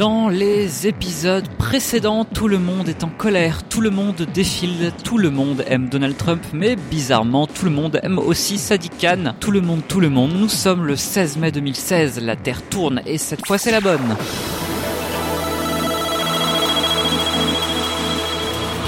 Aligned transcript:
Dans 0.00 0.30
les 0.30 0.86
épisodes 0.86 1.46
précédents, 1.58 2.24
tout 2.24 2.48
le 2.48 2.58
monde 2.58 2.88
est 2.88 3.04
en 3.04 3.10
colère, 3.10 3.64
tout 3.64 3.82
le 3.82 3.90
monde 3.90 4.26
défile, 4.32 4.92
tout 5.04 5.18
le 5.18 5.28
monde 5.28 5.62
aime 5.66 5.90
Donald 5.90 6.16
Trump, 6.16 6.42
mais 6.54 6.74
bizarrement, 6.74 7.46
tout 7.46 7.66
le 7.66 7.70
monde 7.70 8.00
aime 8.02 8.18
aussi 8.18 8.56
Sadiq 8.56 8.92
Khan. 8.98 9.34
Tout 9.40 9.50
le 9.50 9.60
monde, 9.60 9.82
tout 9.86 10.00
le 10.00 10.08
monde. 10.08 10.32
Nous 10.32 10.48
sommes 10.48 10.86
le 10.86 10.96
16 10.96 11.36
mai 11.36 11.52
2016, 11.52 12.18
la 12.22 12.34
Terre 12.34 12.62
tourne 12.62 13.02
et 13.04 13.18
cette 13.18 13.46
fois 13.46 13.58
c'est 13.58 13.72
la 13.72 13.82
bonne. 13.82 14.16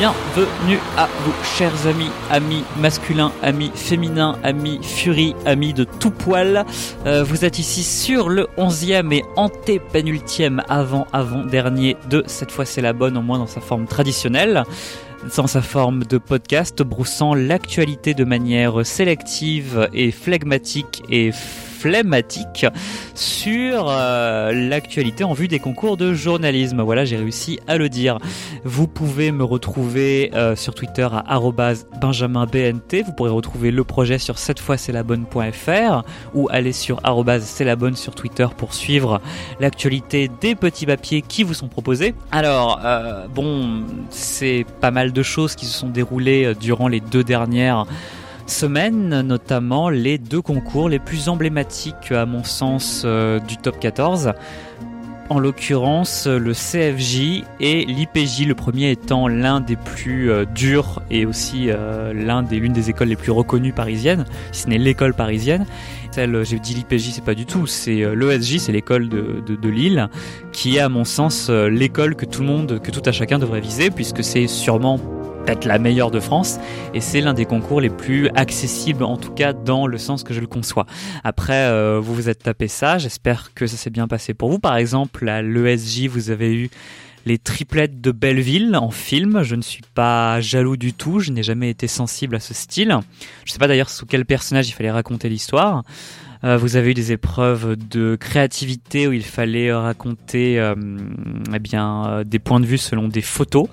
Bienvenue 0.03 0.80
à 0.96 1.07
vous, 1.07 1.32
chers 1.45 1.87
amis, 1.87 2.11
amis 2.29 2.64
masculins, 2.77 3.30
amis 3.41 3.71
féminins, 3.73 4.37
amis 4.43 4.80
furie, 4.82 5.37
amis 5.46 5.75
de 5.75 5.84
tout 5.84 6.11
poil. 6.11 6.66
Euh, 7.07 7.23
vous 7.23 7.45
êtes 7.45 7.61
ici 7.61 7.84
sur 7.84 8.29
le 8.29 8.48
11e 8.59 9.12
et 9.12 9.23
antépénultième 9.37 10.61
avant-avant-dernier 10.69 11.96
de 12.11 12.25
Cette 12.27 12.51
fois 12.51 12.65
c'est 12.65 12.80
la 12.80 12.93
bonne, 12.93 13.16
au 13.16 13.23
moins 13.23 13.38
dans 13.38 13.47
sa 13.47 13.61
forme 13.61 13.87
traditionnelle 13.87 14.65
dans 15.37 15.47
sa 15.47 15.62
forme 15.62 16.03
de 16.03 16.19
podcast, 16.19 16.83
broussant 16.83 17.34
l'actualité 17.34 18.12
de 18.12 18.25
manière 18.25 18.84
sélective 18.84 19.89
et 19.92 20.11
flegmatique 20.11 21.05
et 21.11 21.30
sur 23.14 23.86
euh, 23.88 24.52
l'actualité 24.52 25.24
en 25.24 25.32
vue 25.32 25.48
des 25.48 25.59
concours 25.59 25.96
de 25.96 26.14
journalisme. 26.14 26.82
Voilà, 26.82 27.05
j'ai 27.05 27.16
réussi 27.16 27.60
à 27.66 27.77
le 27.77 27.88
dire. 27.88 28.18
Vous 28.64 28.86
pouvez 28.86 29.32
me 29.32 29.45
retrouver 29.45 30.30
euh, 30.34 30.56
sur 30.56 30.74
Twitter 30.74 31.08
à 31.12 31.41
benjaminbnt. 32.00 33.02
Vous 33.05 33.12
pourrez 33.12 33.30
retrouver 33.30 33.70
le 33.70 33.84
projet 33.84 34.18
sur 34.18 34.38
cette 34.38 34.60
fois 34.60 34.77
c'est 34.77 34.92
la 34.92 35.02
bonne.fr 35.02 36.02
ou 36.34 36.48
aller 36.50 36.72
sur 36.72 37.00
c'est 37.41 37.64
la 37.64 37.77
bonne 37.77 37.96
sur 37.96 38.14
Twitter 38.14 38.46
pour 38.56 38.74
suivre 38.74 39.20
l'actualité 39.60 40.30
des 40.41 40.55
petits 40.55 40.86
papiers 40.86 41.22
qui 41.22 41.42
vous 41.42 41.55
sont 41.55 41.69
proposés. 41.69 42.14
Alors, 42.30 42.80
euh, 42.84 43.27
bon, 43.28 43.83
c'est 44.10 44.64
pas 44.80 44.91
mal 44.91 45.12
de 45.12 45.22
choses 45.22 45.56
qui 45.56 45.67
se 45.67 45.78
sont 45.78 45.89
déroulées 45.89 46.55
durant 46.61 46.89
les 46.89 47.00
deux 47.00 47.24
dernières 47.24 47.86
semaine, 48.53 49.22
notamment 49.22 49.89
les 49.89 50.19
deux 50.19 50.42
concours 50.42 50.89
les 50.89 50.98
plus 50.98 51.28
emblématiques 51.31 52.12
à 52.12 52.27
mon 52.27 52.45
sens 52.45 53.03
euh, 53.05 53.41
du 53.41 53.56
top 53.56 53.81
14 53.81 54.34
en 55.31 55.39
l'occurrence 55.39 56.27
le 56.27 56.53
CFJ 56.53 57.45
et 57.61 57.86
l'IPJ, 57.86 58.47
le 58.47 58.55
premier 58.55 58.91
étant 58.91 59.28
l'un 59.28 59.61
des 59.61 59.77
plus 59.77 60.30
euh, 60.30 60.45
durs 60.45 61.00
et 61.11 61.25
aussi 61.25 61.69
euh, 61.69 62.12
l'un 62.12 62.42
des 62.42 62.58
l'une 62.58 62.75
des 62.75 62.91
écoles 62.91 63.08
les 63.08 63.17
plus 63.17 63.33
reconnues 63.33 63.73
parisiennes, 63.73 64.27
si 64.53 64.62
ce 64.62 64.69
n'est 64.69 64.77
l'école 64.77 65.14
parisienne. 65.14 65.64
Celle, 66.11 66.45
j'ai 66.45 66.58
dit 66.58 66.75
l'IPJ, 66.75 67.12
c'est 67.12 67.25
pas 67.25 67.34
du 67.34 67.47
tout, 67.47 67.67
c'est 67.67 68.05
l'ESJ, 68.14 68.58
c'est 68.58 68.73
l'école 68.73 69.08
de, 69.08 69.42
de, 69.47 69.56
de, 69.56 69.69
Lille, 69.70 70.11
qui 70.53 70.77
est 70.77 70.80
à 70.80 70.91
mon 70.91 71.05
sens 71.05 71.48
l'école 71.48 72.17
que 72.17 72.27
tout 72.27 72.42
le 72.42 72.48
monde, 72.48 72.80
que 72.83 72.91
tout 72.91 73.00
à 73.06 73.12
chacun 73.12 73.39
devrait 73.39 73.62
viser, 73.62 73.91
puisque 73.91 74.23
c'est 74.23 74.47
sûrement 74.47 75.00
peut-être 75.45 75.65
la 75.65 75.79
meilleure 75.79 76.11
de 76.11 76.21
France 76.21 76.59
et 76.95 77.01
c'est 77.01 77.21
l'un 77.21 77.35
des 77.35 77.45
concours 77.45 77.81
les 77.81 77.91
plus 77.91 78.29
accessibles 78.35 79.05
en 79.05 79.17
tout 79.17 79.33
cas 79.33 79.53
dans 79.53 79.87
le 79.87 79.98
sens 79.98 80.23
que 80.23 80.35
je 80.35 80.41
le 80.41 80.47
conçois. 80.47 80.87
Après 81.25 81.67
euh, 81.67 82.01
vous 82.01 82.15
vous 82.15 82.29
êtes 82.29 82.43
tapé 82.43 82.69
ça, 82.69 82.98
j'espère 82.98 83.53
que 83.55 83.67
ça 83.67 83.77
s'est 83.77 83.91
bien 83.91 84.09
passé 84.09 84.35
pour 84.35 84.51
vous. 84.51 84.59
Par 84.59 84.77
exemple 84.77 85.29
à 85.29 85.43
l'ESJ 85.43 86.07
vous 86.07 86.31
avez 86.31 86.55
eu 86.55 86.70
les 87.25 87.39
triplettes 87.39 88.01
de 88.01 88.11
Belleville 88.11 88.77
en 88.77 88.91
film. 88.91 89.43
Je 89.43 89.55
ne 89.55 89.63
suis 89.63 89.83
pas 89.95 90.41
jaloux 90.41 90.77
du 90.77 90.93
tout, 90.93 91.20
je 91.20 91.31
n'ai 91.31 91.43
jamais 91.43 91.70
été 91.70 91.87
sensible 91.87 92.37
à 92.37 92.41
ce 92.41 92.55
style. 92.55 92.97
Je 93.45 93.53
sais 93.53 93.59
pas 93.59 93.69
d'ailleurs 93.69 93.91
sous 93.91 94.07
quel 94.07 94.25
personnage 94.25 94.69
il 94.69 94.73
fallait 94.73 94.91
raconter 94.91 95.29
l'histoire. 95.29 95.83
Euh, 96.45 96.57
vous 96.57 96.77
avez 96.77 96.91
eu 96.91 96.95
des 96.95 97.12
épreuves 97.12 97.77
de 97.77 98.17
créativité 98.17 99.07
où 99.07 99.12
il 99.12 99.25
fallait 99.25 99.73
raconter 99.73 100.59
euh, 100.59 100.75
eh 101.55 101.59
bien 101.61 102.07
euh, 102.07 102.25
des 102.25 102.41
points 102.41 102.59
de 102.59 102.67
vue 102.67 102.79
selon 102.79 103.09
des 103.09 103.23
photos. 103.23 103.69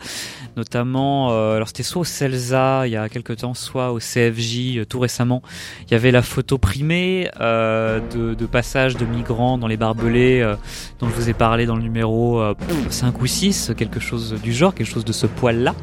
Notamment 0.58 1.30
alors 1.30 1.68
c'était 1.68 1.84
soit 1.84 2.02
au 2.02 2.06
CELSA 2.06 2.86
il 2.86 2.92
y 2.92 2.98
a 2.98 3.08
quelque 3.08 3.32
temps 3.32 3.54
soit 3.54 3.94
au 3.94 4.00
CFJ 4.00 4.86
tout 4.90 5.00
récemment 5.00 5.42
il 5.88 5.92
y 5.92 5.96
avait 5.96 6.12
la 6.12 6.22
photo 6.22 6.58
primée 6.58 7.30
de, 7.40 8.46
passage 8.46 8.98
de 8.98 9.06
migrants 9.06 9.58
dans 9.58 9.68
les 9.68 9.78
barbelés 9.78 10.56
dont 11.00 11.08
je 11.08 11.14
vous 11.14 11.30
ai 11.30 11.34
parlé 11.34 11.66
dans 11.66 11.78
le 11.78 11.84
numéro 11.84 12.44
5 12.90 13.22
ou 13.22 13.28
6 13.28 13.72
quelque 13.78 14.02
chose 14.02 14.36
du 14.44 14.52
genre 14.52 14.74
quelque 14.74 14.90
chose 14.90 15.06
de 15.06 15.14
ce 15.14 15.28
poil 15.28 15.60
là 15.64 15.76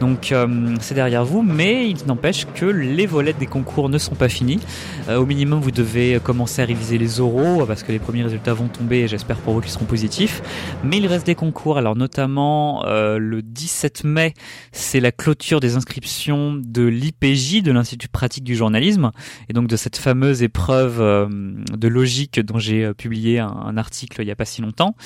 donc 0.00 0.34
c'est 0.80 0.94
derrière 0.94 1.24
vous 1.24 1.42
mais 1.42 1.88
il 1.88 2.04
n'empêche 2.06 2.46
que 2.54 2.66
les 2.66 3.06
volets 3.06 3.32
des 3.32 3.46
concours 3.46 3.88
ne 3.88 3.98
sont 3.98 4.16
pas 4.16 4.28
finis. 4.28 4.60
Au 5.08 5.24
minimum 5.24 5.60
vous 5.60 5.70
devez 5.70 6.20
commencer 6.28 6.60
à 6.60 6.66
réviser 6.66 6.98
les 6.98 7.20
oraux 7.20 7.64
parce 7.64 7.82
que 7.82 7.90
les 7.90 7.98
premiers 7.98 8.22
résultats 8.22 8.52
vont 8.52 8.68
tomber 8.68 8.98
et 8.98 9.08
j'espère 9.08 9.38
pour 9.38 9.54
vous 9.54 9.62
qu'ils 9.62 9.70
seront 9.70 9.86
positifs. 9.86 10.42
Mais 10.84 10.98
il 10.98 11.06
reste 11.06 11.24
des 11.24 11.34
concours, 11.34 11.78
alors 11.78 11.96
notamment 11.96 12.84
euh, 12.84 13.16
le 13.16 13.40
17 13.40 14.04
mai, 14.04 14.34
c'est 14.70 15.00
la 15.00 15.10
clôture 15.10 15.58
des 15.58 15.76
inscriptions 15.76 16.52
de 16.62 16.82
l'IPJ, 16.82 17.62
de 17.62 17.72
l'Institut 17.72 18.08
pratique 18.08 18.44
du 18.44 18.56
journalisme, 18.56 19.10
et 19.48 19.54
donc 19.54 19.68
de 19.68 19.76
cette 19.76 19.96
fameuse 19.96 20.42
épreuve 20.42 21.00
euh, 21.00 21.28
de 21.30 21.88
logique 21.88 22.40
dont 22.40 22.58
j'ai 22.58 22.84
euh, 22.84 22.92
publié 22.92 23.38
un, 23.38 23.48
un, 23.48 23.78
article 23.78 24.20
il 24.20 24.26
n'y 24.26 24.30
a 24.30 24.36
pas 24.36 24.44
si 24.44 24.60
longtemps. 24.60 24.96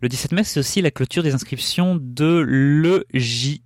Le 0.00 0.08
17 0.08 0.32
mai, 0.32 0.42
c'est 0.42 0.58
aussi 0.58 0.82
la 0.82 0.90
clôture 0.90 1.22
des 1.22 1.32
inscriptions 1.32 1.96
de 1.96 2.40
l'EJ 2.40 3.60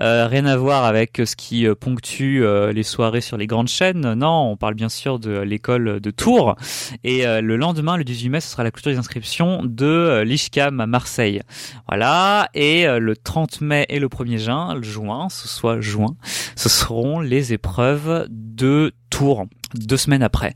euh, 0.00 0.26
rien 0.26 0.46
à 0.46 0.56
voir 0.56 0.84
avec 0.84 1.20
ce 1.24 1.36
qui 1.36 1.66
euh, 1.66 1.74
ponctue 1.74 2.42
euh, 2.42 2.72
les 2.72 2.82
soirées 2.82 3.20
sur 3.20 3.36
les 3.36 3.46
grandes 3.46 3.68
chaînes. 3.68 4.14
Non, 4.14 4.50
on 4.50 4.56
parle 4.56 4.74
bien 4.74 4.88
sûr 4.88 5.18
de 5.18 5.38
l'école 5.40 6.00
de 6.00 6.10
Tours. 6.10 6.56
Et 7.04 7.24
le 7.24 7.56
lendemain, 7.56 7.96
le 7.96 8.04
18 8.04 8.28
mai, 8.28 8.40
ce 8.40 8.48
sera 8.48 8.64
la 8.64 8.70
clôture 8.70 8.92
des 8.92 8.98
inscriptions 8.98 9.62
de 9.64 10.22
l'ISCAM 10.24 10.80
à 10.80 10.86
Marseille. 10.86 11.42
Voilà. 11.88 12.48
Et 12.54 12.86
le 12.86 13.16
30 13.16 13.60
mai 13.60 13.86
et 13.88 13.98
le 13.98 14.08
1er 14.08 14.38
juin, 14.38 14.82
juin, 14.82 15.28
ce 15.28 15.48
soit 15.48 15.80
juin, 15.80 16.16
ce 16.56 16.68
seront 16.68 17.20
les 17.20 17.52
épreuves 17.52 18.26
de 18.30 18.92
Tours 19.12 19.46
deux 19.74 19.96
semaines 19.96 20.22
après. 20.22 20.54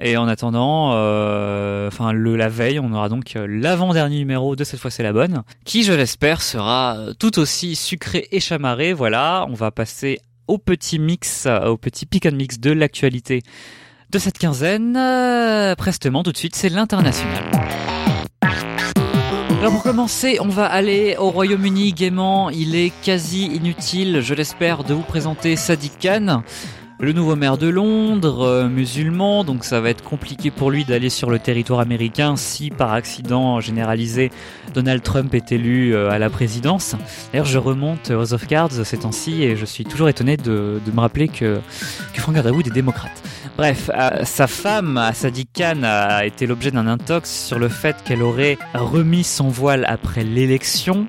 Et 0.00 0.16
en 0.16 0.28
attendant, 0.28 0.92
euh, 0.94 1.88
enfin 1.88 2.12
le 2.12 2.36
la 2.36 2.48
veille, 2.48 2.78
on 2.78 2.92
aura 2.92 3.08
donc 3.08 3.36
euh, 3.36 3.46
l'avant-dernier 3.48 4.18
numéro 4.18 4.56
de 4.56 4.64
cette 4.64 4.80
fois 4.80 4.90
c'est 4.90 5.02
la 5.02 5.12
bonne, 5.12 5.42
qui 5.64 5.82
je 5.82 5.92
l'espère 5.92 6.42
sera 6.42 6.96
euh, 6.96 7.12
tout 7.18 7.38
aussi 7.38 7.76
sucré 7.76 8.28
et 8.32 8.40
chamarré. 8.40 8.92
Voilà, 8.92 9.46
on 9.48 9.54
va 9.54 9.70
passer 9.70 10.20
au 10.48 10.58
petit 10.58 10.98
mix, 10.98 11.46
au 11.46 11.76
petit 11.76 12.06
pick 12.06 12.26
and 12.26 12.32
mix 12.32 12.60
de 12.60 12.70
l'actualité 12.70 13.42
de 14.10 14.18
cette 14.18 14.38
quinzaine. 14.38 14.94
prestement, 15.76 16.22
tout 16.22 16.30
de 16.30 16.36
suite, 16.36 16.54
c'est 16.54 16.68
l'international. 16.68 17.42
Alors 19.58 19.72
pour 19.72 19.82
commencer, 19.82 20.38
on 20.40 20.48
va 20.48 20.66
aller 20.66 21.16
au 21.18 21.30
Royaume-Uni 21.30 21.92
gaiement. 21.92 22.50
Il 22.50 22.76
est 22.76 22.92
quasi 23.02 23.46
inutile, 23.46 24.20
je 24.20 24.34
l'espère, 24.34 24.84
de 24.84 24.94
vous 24.94 25.02
présenter 25.02 25.56
Sadiq 25.56 25.92
Khan 26.00 26.42
le 26.98 27.12
nouveau 27.12 27.36
maire 27.36 27.58
de 27.58 27.68
Londres, 27.68 28.42
euh, 28.42 28.68
musulman, 28.68 29.44
donc 29.44 29.64
ça 29.64 29.80
va 29.80 29.90
être 29.90 30.02
compliqué 30.02 30.50
pour 30.50 30.70
lui 30.70 30.84
d'aller 30.84 31.10
sur 31.10 31.28
le 31.28 31.38
territoire 31.38 31.80
américain 31.80 32.36
si 32.36 32.70
par 32.70 32.94
accident 32.94 33.60
généralisé 33.60 34.30
Donald 34.72 35.02
Trump 35.02 35.34
est 35.34 35.52
élu 35.52 35.94
euh, 35.94 36.10
à 36.10 36.18
la 36.18 36.30
présidence. 36.30 36.96
D'ailleurs, 37.32 37.46
je 37.46 37.58
remonte 37.58 38.10
House 38.10 38.32
of 38.32 38.46
Cards 38.46 38.72
ces 38.84 38.98
temps-ci 38.98 39.42
et 39.42 39.56
je 39.56 39.66
suis 39.66 39.84
toujours 39.84 40.08
étonné 40.08 40.38
de, 40.38 40.80
me 40.92 41.00
rappeler 41.00 41.28
que, 41.28 41.60
que 42.14 42.20
Frank 42.20 42.36
Underwood 42.36 42.66
est 42.66 42.70
démocrate. 42.70 43.22
Bref, 43.58 43.90
euh, 43.94 44.24
sa 44.24 44.46
femme, 44.46 45.10
Sadiq 45.12 45.48
Khan, 45.54 45.82
a 45.82 46.24
été 46.24 46.46
l'objet 46.46 46.70
d'un 46.70 46.86
intox 46.86 47.30
sur 47.30 47.58
le 47.58 47.68
fait 47.68 47.96
qu'elle 48.04 48.22
aurait 48.22 48.58
remis 48.74 49.24
son 49.24 49.48
voile 49.48 49.84
après 49.88 50.24
l'élection, 50.24 51.06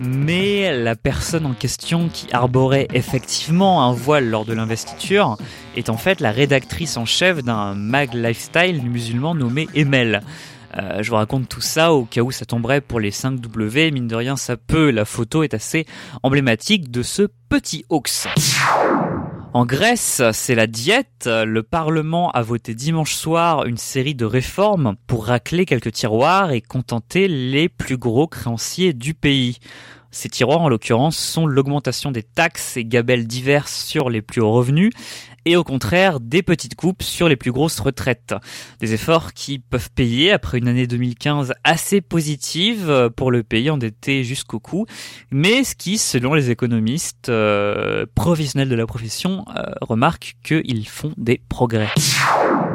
mais 0.00 0.76
la 0.76 0.96
personne 0.96 1.44
en 1.44 1.52
question 1.52 2.08
qui 2.12 2.26
arborait 2.32 2.88
effectivement 2.94 3.84
un 3.84 3.92
voile 3.92 4.28
lors 4.28 4.44
de 4.44 4.54
l'investiture 4.54 5.25
est 5.76 5.90
en 5.90 5.96
fait 5.96 6.20
la 6.20 6.30
rédactrice 6.30 6.96
en 6.96 7.04
chef 7.04 7.42
d'un 7.42 7.74
mag 7.74 8.14
lifestyle 8.14 8.82
musulman 8.82 9.34
nommé 9.34 9.68
Emel. 9.74 10.22
Euh, 10.76 11.02
je 11.02 11.10
vous 11.10 11.16
raconte 11.16 11.48
tout 11.48 11.60
ça 11.60 11.92
au 11.92 12.04
cas 12.04 12.20
où 12.20 12.30
ça 12.30 12.44
tomberait 12.44 12.80
pour 12.80 13.00
les 13.00 13.10
5W. 13.10 13.92
Mine 13.92 14.08
de 14.08 14.16
rien, 14.16 14.36
ça 14.36 14.56
peut. 14.56 14.90
La 14.90 15.04
photo 15.04 15.42
est 15.42 15.54
assez 15.54 15.86
emblématique 16.22 16.90
de 16.90 17.02
ce 17.02 17.28
petit 17.48 17.84
hoax. 17.88 18.28
En 19.52 19.64
Grèce, 19.64 20.20
c'est 20.32 20.54
la 20.54 20.66
diète. 20.66 21.26
Le 21.26 21.62
Parlement 21.62 22.30
a 22.32 22.42
voté 22.42 22.74
dimanche 22.74 23.14
soir 23.14 23.64
une 23.64 23.78
série 23.78 24.14
de 24.14 24.26
réformes 24.26 24.96
pour 25.06 25.26
racler 25.26 25.64
quelques 25.64 25.92
tiroirs 25.92 26.50
et 26.50 26.60
contenter 26.60 27.26
les 27.26 27.68
plus 27.68 27.96
gros 27.96 28.26
créanciers 28.26 28.92
du 28.92 29.14
pays. 29.14 29.58
Ces 30.10 30.28
tiroirs, 30.28 30.60
en 30.60 30.68
l'occurrence, 30.68 31.16
sont 31.16 31.46
l'augmentation 31.46 32.10
des 32.10 32.22
taxes 32.22 32.76
et 32.76 32.84
gabelles 32.84 33.26
diverses 33.26 33.84
sur 33.84 34.10
les 34.10 34.22
plus 34.22 34.40
hauts 34.40 34.52
revenus, 34.52 34.92
et 35.46 35.56
au 35.56 35.64
contraire 35.64 36.20
des 36.20 36.42
petites 36.42 36.74
coupes 36.74 37.02
sur 37.02 37.28
les 37.28 37.36
plus 37.36 37.52
grosses 37.52 37.80
retraites. 37.80 38.34
Des 38.80 38.92
efforts 38.92 39.32
qui 39.32 39.58
peuvent 39.58 39.90
payer 39.90 40.32
après 40.32 40.58
une 40.58 40.68
année 40.68 40.86
2015 40.86 41.54
assez 41.64 42.02
positive 42.02 43.10
pour 43.16 43.30
le 43.30 43.42
pays 43.42 43.70
endetté 43.70 44.24
jusqu'au 44.24 44.60
cou, 44.60 44.84
mais 45.30 45.64
ce 45.64 45.74
qui, 45.74 45.96
selon 45.96 46.34
les 46.34 46.50
économistes 46.50 47.28
euh, 47.28 48.04
professionnels 48.14 48.68
de 48.68 48.74
la 48.74 48.86
profession, 48.86 49.44
euh, 49.56 50.10
qu'ils 50.42 50.88
font 50.88 51.12
des 51.16 51.40
progrès. 51.48 51.88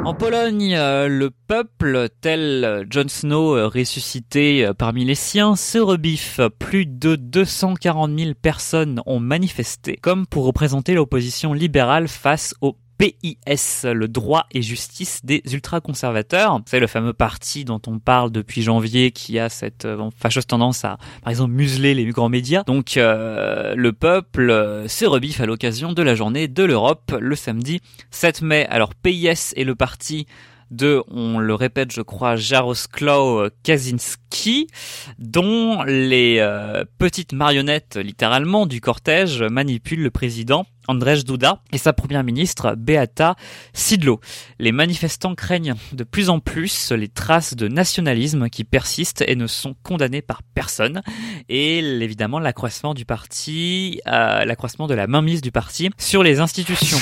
En 0.04 0.14
Pologne, 0.14 0.74
euh, 0.74 1.06
le 1.06 1.30
peuple, 1.30 2.08
tel 2.20 2.84
Jon 2.90 3.06
Snow 3.06 3.56
euh, 3.56 3.68
ressuscité 3.68 4.66
euh, 4.66 4.74
parmi 4.74 5.04
les 5.04 5.14
siens, 5.14 5.54
se 5.54 5.78
rebiffe. 5.78 6.40
Plus 6.58 6.86
de 6.86 7.14
240 7.14 8.18
000 8.18 8.32
personnes 8.34 9.00
ont 9.06 9.20
manifesté, 9.20 9.96
comme 10.02 10.26
pour 10.26 10.44
représenter 10.44 10.94
l'opposition 10.94 11.52
libérale 11.52 12.08
face 12.08 12.52
au 12.60 12.76
PIS, 13.02 13.82
le 13.84 14.06
droit 14.06 14.46
et 14.52 14.62
justice 14.62 15.24
des 15.24 15.42
ultra-conservateurs. 15.52 16.60
C'est 16.66 16.78
le 16.78 16.86
fameux 16.86 17.12
parti 17.12 17.64
dont 17.64 17.80
on 17.88 17.98
parle 17.98 18.30
depuis 18.30 18.62
janvier 18.62 19.10
qui 19.10 19.40
a 19.40 19.48
cette 19.48 19.86
euh, 19.86 20.08
fâcheuse 20.16 20.46
tendance 20.46 20.84
à, 20.84 20.98
par 21.24 21.30
exemple, 21.30 21.50
museler 21.50 21.94
les 21.94 22.04
grands 22.04 22.28
médias. 22.28 22.62
Donc 22.62 22.96
euh, 22.96 23.74
le 23.74 23.92
peuple 23.92 24.50
euh, 24.50 24.86
se 24.86 25.04
rebiffe 25.04 25.40
à 25.40 25.46
l'occasion 25.46 25.92
de 25.92 26.02
la 26.02 26.14
journée 26.14 26.46
de 26.46 26.62
l'Europe 26.62 27.12
le 27.18 27.34
samedi 27.34 27.80
7 28.12 28.42
mai. 28.42 28.66
Alors 28.70 28.94
PIS 28.94 29.52
est 29.56 29.64
le 29.64 29.74
parti 29.74 30.28
de, 30.72 31.02
on 31.08 31.38
le 31.38 31.54
répète, 31.54 31.92
je 31.92 32.02
crois, 32.02 32.36
Jaroslaw 32.36 33.48
Kaczynski, 33.62 34.66
dont 35.18 35.82
les 35.84 36.38
euh, 36.38 36.84
petites 36.98 37.32
marionnettes, 37.32 37.96
littéralement, 37.96 38.66
du 38.66 38.80
cortège 38.80 39.42
manipulent 39.42 40.02
le 40.02 40.10
président 40.10 40.66
Andrzej 40.88 41.24
Duda 41.24 41.60
et 41.72 41.78
sa 41.78 41.92
première 41.92 42.24
ministre 42.24 42.74
Beata 42.76 43.36
Sidlo. 43.72 44.20
Les 44.58 44.72
manifestants 44.72 45.34
craignent 45.34 45.74
de 45.92 46.04
plus 46.04 46.28
en 46.28 46.40
plus 46.40 46.90
les 46.92 47.08
traces 47.08 47.54
de 47.54 47.68
nationalisme 47.68 48.48
qui 48.48 48.64
persistent 48.64 49.24
et 49.26 49.36
ne 49.36 49.46
sont 49.46 49.74
condamnées 49.82 50.22
par 50.22 50.42
personne 50.42 51.02
et 51.48 51.78
évidemment 51.78 52.38
l'accroissement 52.38 52.94
du 52.94 53.04
parti, 53.04 54.00
euh, 54.06 54.44
l'accroissement 54.44 54.86
de 54.86 54.94
la 54.94 55.06
mainmise 55.06 55.40
du 55.40 55.52
parti 55.52 55.90
sur 55.98 56.22
les 56.22 56.40
institutions. 56.40 56.98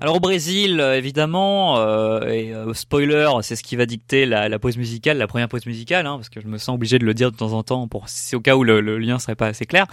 Alors 0.00 0.16
au 0.16 0.20
Brésil, 0.20 0.78
euh, 0.78 0.96
évidemment, 0.96 1.78
euh, 1.78 2.28
et 2.28 2.52
euh, 2.52 2.74
spoiler, 2.74 3.28
c'est 3.40 3.56
ce 3.56 3.62
qui 3.62 3.76
va 3.76 3.86
dicter 3.86 4.26
la, 4.26 4.48
la, 4.48 4.58
pause 4.58 4.76
musicale, 4.76 5.16
la 5.16 5.26
première 5.26 5.48
pause 5.48 5.64
musicale, 5.64 6.06
hein, 6.06 6.16
parce 6.16 6.28
que 6.28 6.40
je 6.40 6.46
me 6.48 6.58
sens 6.58 6.74
obligé 6.74 6.98
de 6.98 7.06
le 7.06 7.14
dire 7.14 7.32
de 7.32 7.36
temps 7.36 7.52
en 7.52 7.62
temps 7.62 7.88
pour 7.88 8.04
au 8.34 8.40
cas 8.40 8.56
où 8.56 8.64
le, 8.64 8.80
le, 8.82 8.98
lien 8.98 9.18
serait 9.18 9.36
pas 9.36 9.46
assez 9.46 9.64
clair. 9.64 9.86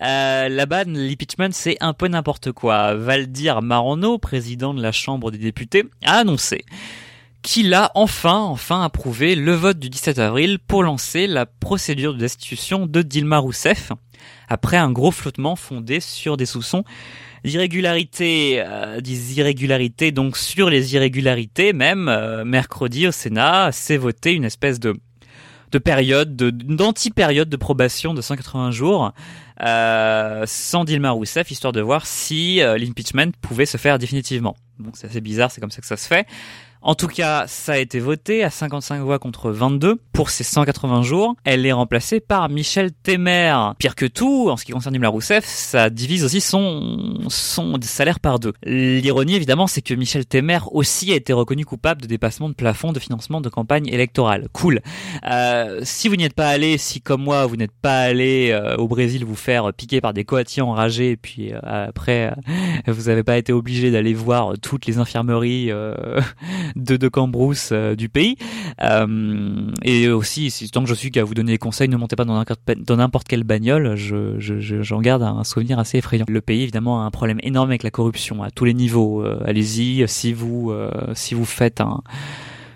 Euh, 0.00 0.48
Là-bas, 0.48 0.84
l'impeachment, 0.84 1.52
c'est 1.52 1.76
un 1.80 1.92
peu 1.92 2.08
n'importe 2.08 2.52
quoi. 2.52 2.94
Valdir 2.94 3.60
Marano, 3.60 4.16
président 4.16 4.72
de 4.72 4.80
la 4.80 4.92
Chambre 4.92 5.30
des 5.30 5.38
députés, 5.38 5.84
a 6.04 6.18
annoncé 6.18 6.64
qu'il 7.42 7.74
a 7.74 7.90
enfin, 7.94 8.38
enfin 8.38 8.82
approuvé 8.82 9.34
le 9.34 9.52
vote 9.52 9.78
du 9.78 9.90
17 9.90 10.18
avril 10.18 10.58
pour 10.60 10.82
lancer 10.82 11.26
la 11.26 11.44
procédure 11.44 12.14
de 12.14 12.18
destitution 12.18 12.86
de 12.86 13.02
Dilma 13.02 13.38
Rousseff, 13.38 13.92
après 14.48 14.76
un 14.76 14.90
gros 14.92 15.10
flottement 15.10 15.56
fondé 15.56 16.00
sur 16.00 16.36
des 16.36 16.46
soupçons 16.46 16.84
d'irrégularités, 17.44 18.62
euh, 18.64 19.00
des 19.00 19.38
irrégularités 19.38 20.12
donc 20.12 20.36
sur 20.36 20.70
les 20.70 20.94
irrégularités 20.94 21.72
même. 21.72 22.08
Euh, 22.08 22.44
mercredi 22.44 23.06
au 23.08 23.12
Sénat, 23.12 23.72
s'est 23.72 23.96
voté 23.96 24.32
une 24.32 24.44
espèce 24.44 24.80
de 24.80 24.94
de 25.72 25.78
période, 25.78 26.36
d'anti-période 26.36 27.48
de 27.48 27.56
probation 27.56 28.12
de 28.12 28.20
180 28.20 28.70
jours 28.72 29.12
euh, 29.62 30.44
sans 30.46 30.84
Dilma 30.84 31.10
Rousseff, 31.10 31.50
histoire 31.50 31.72
de 31.72 31.80
voir 31.80 32.06
si 32.06 32.60
euh, 32.60 32.76
l'impeachment 32.76 33.32
pouvait 33.40 33.66
se 33.66 33.78
faire 33.78 33.98
définitivement. 33.98 34.56
Bon, 34.78 34.90
c'est 34.94 35.06
assez 35.06 35.20
bizarre, 35.20 35.50
c'est 35.50 35.60
comme 35.60 35.70
ça 35.70 35.80
que 35.80 35.86
ça 35.86 35.96
se 35.96 36.06
fait. 36.06 36.26
En 36.84 36.96
tout 36.96 37.06
cas, 37.06 37.44
ça 37.46 37.74
a 37.74 37.78
été 37.78 38.00
voté 38.00 38.42
à 38.42 38.50
55 38.50 39.00
voix 39.02 39.20
contre 39.20 39.52
22 39.52 40.00
pour 40.12 40.30
ces 40.30 40.42
180 40.42 41.02
jours. 41.02 41.36
Elle 41.44 41.64
est 41.64 41.72
remplacée 41.72 42.18
par 42.18 42.48
Michel 42.48 42.90
Temer. 43.04 43.54
Pire 43.78 43.94
que 43.94 44.06
tout, 44.06 44.48
en 44.50 44.56
ce 44.56 44.64
qui 44.64 44.72
concerne 44.72 44.92
Dilma 44.92 45.08
Rousseff, 45.08 45.44
ça 45.44 45.90
divise 45.90 46.24
aussi 46.24 46.40
son, 46.40 47.28
salaire 47.82 48.18
par 48.18 48.40
deux. 48.40 48.52
L'ironie, 48.64 49.36
évidemment, 49.36 49.68
c'est 49.68 49.80
que 49.80 49.94
Michel 49.94 50.26
Temer 50.26 50.58
aussi 50.72 51.12
a 51.12 51.14
été 51.14 51.32
reconnu 51.32 51.64
coupable 51.64 52.02
de 52.02 52.08
dépassement 52.08 52.48
de 52.48 52.54
plafond 52.54 52.92
de 52.92 52.98
financement 52.98 53.40
de 53.40 53.48
campagne 53.48 53.86
électorale. 53.86 54.48
Cool. 54.52 54.80
Euh, 55.24 55.80
si 55.84 56.08
vous 56.08 56.16
n'y 56.16 56.24
êtes 56.24 56.34
pas 56.34 56.48
allé, 56.48 56.78
si 56.78 57.00
comme 57.00 57.22
moi, 57.22 57.46
vous 57.46 57.56
n'êtes 57.56 57.72
pas 57.80 58.00
allé 58.00 58.50
euh, 58.50 58.76
au 58.76 58.88
Brésil 58.88 59.24
vous 59.24 59.36
faire 59.36 59.72
piquer 59.72 60.00
par 60.00 60.12
des 60.12 60.24
coatiers 60.24 60.62
enragés, 60.62 61.12
et 61.12 61.16
puis 61.16 61.52
euh, 61.52 61.60
après, 61.62 62.32
euh, 62.88 62.92
vous 62.92 63.04
n'avez 63.04 63.22
pas 63.22 63.38
été 63.38 63.52
obligé 63.52 63.90
d'aller 63.90 64.14
voir 64.14 64.54
toutes 64.60 64.86
les 64.86 64.98
infirmeries 64.98 65.70
de, 66.76 66.96
de 66.96 67.08
Cambrousse 67.08 67.70
euh, 67.72 67.94
du 67.94 68.08
pays. 68.08 68.36
Euh, 68.82 69.70
et 69.82 70.08
aussi, 70.08 70.50
si, 70.50 70.70
tant 70.70 70.82
que 70.82 70.88
je 70.88 70.94
suis 70.94 71.10
qu'à 71.10 71.24
vous 71.24 71.34
donner 71.34 71.52
des 71.52 71.58
conseils, 71.58 71.88
ne 71.88 71.96
montez 71.96 72.16
pas 72.16 72.24
dans 72.24 72.96
n'importe 72.96 73.28
quelle 73.28 73.44
bagnole. 73.44 73.96
Je, 73.96 74.38
je, 74.38 74.60
je, 74.60 74.82
j'en 74.82 75.00
garde 75.00 75.22
un 75.22 75.44
souvenir 75.44 75.78
assez 75.78 75.98
effrayant. 75.98 76.24
Le 76.28 76.40
pays, 76.40 76.62
évidemment, 76.62 77.02
a 77.02 77.04
un 77.04 77.10
problème 77.10 77.38
énorme 77.42 77.70
avec 77.70 77.82
la 77.82 77.90
corruption 77.90 78.42
à 78.42 78.50
tous 78.50 78.64
les 78.64 78.74
niveaux. 78.74 79.22
Euh, 79.22 79.42
allez-y, 79.44 80.06
si 80.08 80.32
vous, 80.32 80.72
si 81.14 81.34
vous 81.34 81.44
faites 81.44 81.80
un 81.80 82.02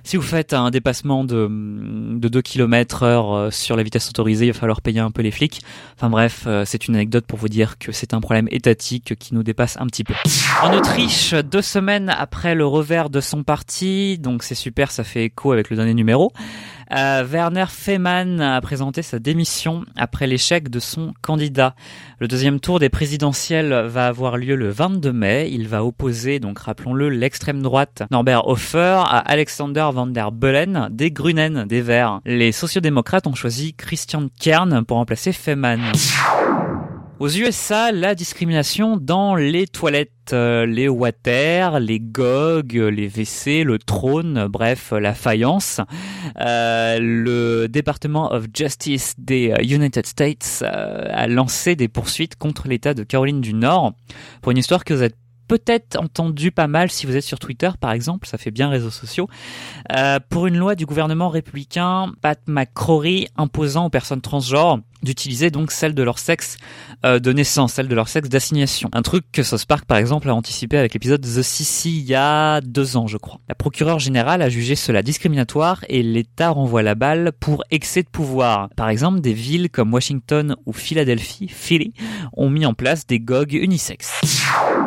si 0.07 0.17
vous 0.17 0.23
faites 0.23 0.53
un 0.53 0.71
dépassement 0.71 1.25
de, 1.25 1.49
de 1.51 2.29
2 2.29 2.41
km 2.41 3.03
heure 3.03 3.35
euh, 3.35 3.51
sur 3.51 3.77
la 3.77 3.83
vitesse 3.83 4.09
autorisée, 4.09 4.47
il 4.47 4.53
va 4.53 4.59
falloir 4.59 4.81
payer 4.81 5.01
un 5.01 5.11
peu 5.11 5.21
les 5.21 5.33
flics. 5.33 5.63
Enfin 5.97 6.11
bref, 6.11 6.45
euh, 6.47 6.65
c'est 6.65 6.87
une 6.87 6.95
anecdote 6.95 7.27
pour 7.27 7.41
vous 7.41 7.49
dire 7.49 7.77
que 7.77 7.91
c'est 7.91 8.15
un 8.15 8.21
problème 8.21 8.47
étatique 8.53 9.17
qui 9.19 9.35
nous 9.35 9.43
dépasse 9.43 9.77
un 9.81 9.87
petit 9.87 10.05
peu. 10.05 10.15
En 10.63 10.73
Autriche, 10.73 11.35
deux 11.35 11.61
semaines 11.61 12.09
après 12.09 12.55
le 12.55 12.65
revers 12.65 13.11
de 13.11 13.21
son 13.21 13.43
parti, 13.43 14.17
donc 14.19 14.45
c'est 14.45 14.55
super, 14.55 14.93
ça 14.93 15.03
fait 15.03 15.25
écho 15.25 15.51
avec 15.51 15.71
le 15.71 15.77
dernier 15.77 15.95
numéro, 15.95 16.33
euh, 16.93 17.25
Werner 17.25 17.67
Fehmann 17.69 18.41
a 18.41 18.61
présenté 18.61 19.03
sa 19.03 19.19
démission 19.19 19.85
après 19.97 20.27
l'échec 20.27 20.71
de 20.71 20.79
son 20.79 21.13
candidat. 21.23 21.75
Le 22.19 22.29
deuxième 22.29 22.61
tour 22.61 22.79
des 22.79 22.89
présidentielles 22.89 23.87
va 23.87 24.07
avoir 24.07 24.37
lieu 24.37 24.55
le 24.55 24.71
22 24.71 25.13
mai. 25.13 25.49
Il 25.51 25.69
va 25.69 25.85
opposer, 25.85 26.39
donc 26.39 26.59
rappelons-le, 26.59 27.09
l'extrême 27.09 27.63
droite 27.63 28.03
Norbert 28.11 28.47
Hofer 28.47 29.03
à 29.07 29.19
Alexander 29.19 29.89
van 29.93 30.07
der 30.07 30.33
Bellen 30.33 30.89
des 30.91 31.11
Grünen, 31.11 31.65
des 31.65 31.81
Verts. 31.81 32.21
Les 32.25 32.53
sociodémocrates 32.53 33.27
ont 33.27 33.35
choisi 33.35 33.75
Christian 33.75 34.29
Kern 34.41 34.85
pour 34.85 34.99
remplacer 34.99 35.33
Fehmann. 35.33 35.81
Aux 37.19 37.31
USA, 37.31 37.93
la 37.93 38.15
discrimination 38.15 38.99
dans 38.99 39.37
les 39.37 39.67
toilettes, 39.67 40.11
euh, 40.35 40.67
les 40.67 40.87
water, 40.87 41.81
les 41.81 41.99
GOG, 41.99 42.75
les 42.75 43.09
WC, 43.09 43.65
le 43.65 43.79
trône, 43.79 44.49
bref, 44.49 44.93
la 44.93 45.15
faïence. 45.15 45.81
Euh, 46.39 46.99
le 47.01 47.69
Department 47.69 48.31
of 48.33 48.45
Justice 48.53 49.15
des 49.17 49.55
United 49.63 50.05
States 50.05 50.61
euh, 50.61 51.09
a 51.11 51.27
lancé 51.27 51.75
des 51.75 51.89
poursuites 51.89 52.37
contre 52.37 52.69
l'État 52.69 52.93
de 52.93 53.03
Caroline 53.03 53.41
du 53.41 53.55
Nord 53.55 53.95
pour 54.43 54.53
une 54.53 54.59
histoire 54.59 54.85
que 54.85 54.93
vous 54.93 55.03
êtes 55.03 55.17
peut-être 55.49 55.97
entendu 55.99 56.51
pas 56.51 56.67
mal 56.67 56.91
si 56.91 57.07
vous 57.07 57.17
êtes 57.17 57.25
sur 57.25 57.39
Twitter 57.39 57.71
par 57.81 57.93
exemple, 57.93 58.27
ça 58.27 58.39
fait 58.39 58.51
bien 58.51 58.69
réseaux 58.69 58.91
sociaux, 58.91 59.29
euh, 59.97 60.19
pour 60.29 60.47
une 60.47 60.57
loi 60.57 60.75
du 60.75 60.87
gouvernement 60.87 61.29
républicain 61.29 62.13
Pat 62.21 62.41
McCrory 62.47 63.29
imposant 63.37 63.87
aux 63.87 63.91
personnes 63.91 64.21
transgenres 64.21 64.81
d'utiliser 65.03 65.51
donc 65.51 65.73
celle 65.73 65.95
de 65.95 66.03
leur 66.03 66.19
sexe 66.19 66.57
euh, 67.05 67.19
de 67.19 67.33
naissance, 67.33 67.75
celle 67.75 67.89
de 67.89 67.95
leur 67.95 68.09
sexe 68.09 68.29
d'assignation. 68.29 68.89
Un 68.93 69.03
truc 69.03 69.25
que 69.33 69.43
South 69.43 69.67
Park 69.67 69.85
par 69.85 69.99
exemple 69.99 70.29
a 70.29 70.35
anticipé 70.35 70.79
avec 70.79 70.95
l'épisode 70.95 71.21
The 71.21 71.43
Sissy 71.43 71.99
il 71.99 72.05
y 72.05 72.15
a 72.15 72.61
deux 72.61 72.97
ans 72.97 73.07
je 73.07 73.17
crois. 73.17 73.41
La 73.49 73.55
procureure 73.55 73.99
générale 73.99 74.43
a 74.43 74.49
jugé 74.49 74.75
cela 74.75 75.03
discriminatoire 75.03 75.85
et 75.89 76.03
l'État 76.03 76.51
renvoie 76.51 76.83
la 76.83 76.95
balle 76.95 77.33
pour 77.39 77.65
excès 77.71 78.03
de 78.03 78.09
pouvoir. 78.09 78.69
Par 78.77 78.89
exemple, 78.89 79.21
des 79.21 79.33
villes 79.33 79.71
comme 79.71 79.93
Washington 79.93 80.57
ou 80.67 80.73
Philadelphie, 80.73 81.49
Philly, 81.49 81.93
ont 82.33 82.51
mis 82.51 82.67
en 82.67 82.75
place 82.75 83.07
des 83.07 83.21
GOG 83.21 83.53
unisexes. 83.55 84.21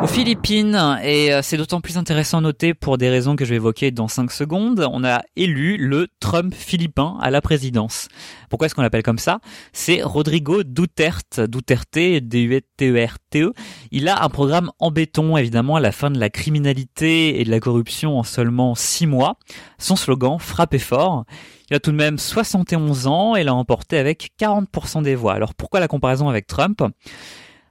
Aux 0.02 0.06
Philippines, 0.06 0.98
et 1.02 1.32
euh, 1.32 1.42
c'est 1.42 1.56
d'autant 1.56 1.80
plus 1.80 1.98
intéressant 1.98 2.38
à 2.38 2.40
noter 2.40 2.72
pour 2.72 2.96
des 2.96 3.10
raisons 3.10 3.36
que 3.36 3.44
je 3.44 3.50
vais 3.50 3.56
évoquer 3.56 3.90
dans 3.90 4.08
5 4.08 4.30
secondes, 4.30 4.86
on 4.90 5.04
a 5.04 5.22
élu 5.36 5.76
le 5.76 6.08
Trump 6.20 6.54
philippin 6.54 7.18
à 7.20 7.30
la 7.30 7.40
présidence. 7.40 8.08
Pourquoi 8.48 8.66
est-ce 8.66 8.74
qu'on 8.74 8.82
l'appelle 8.82 9.02
comme 9.02 9.18
ça? 9.18 9.40
C'est 9.72 9.99
Rodrigo 10.02 10.62
Duterte, 10.62 11.40
Duterte, 11.40 12.20
D-U-T-E-R-T-E. 12.22 13.46
E. 13.46 13.52
Il 13.90 14.08
a 14.08 14.22
un 14.22 14.28
programme 14.28 14.70
en 14.78 14.90
béton, 14.90 15.36
évidemment, 15.36 15.76
à 15.76 15.80
la 15.80 15.92
fin 15.92 16.10
de 16.10 16.18
la 16.18 16.30
criminalité 16.30 17.40
et 17.40 17.44
de 17.44 17.50
la 17.50 17.60
corruption 17.60 18.18
en 18.18 18.22
seulement 18.22 18.74
6 18.74 19.06
mois. 19.06 19.38
Son 19.78 19.96
slogan, 19.96 20.38
frappez 20.38 20.78
fort. 20.78 21.24
Il 21.70 21.76
a 21.76 21.80
tout 21.80 21.92
de 21.92 21.96
même 21.96 22.18
71 22.18 23.06
ans 23.06 23.36
et 23.36 23.44
l'a 23.44 23.54
emporté 23.54 23.98
avec 23.98 24.30
40% 24.40 25.02
des 25.02 25.14
voix. 25.14 25.34
Alors 25.34 25.54
pourquoi 25.54 25.80
la 25.80 25.88
comparaison 25.88 26.28
avec 26.28 26.46
Trump? 26.46 26.82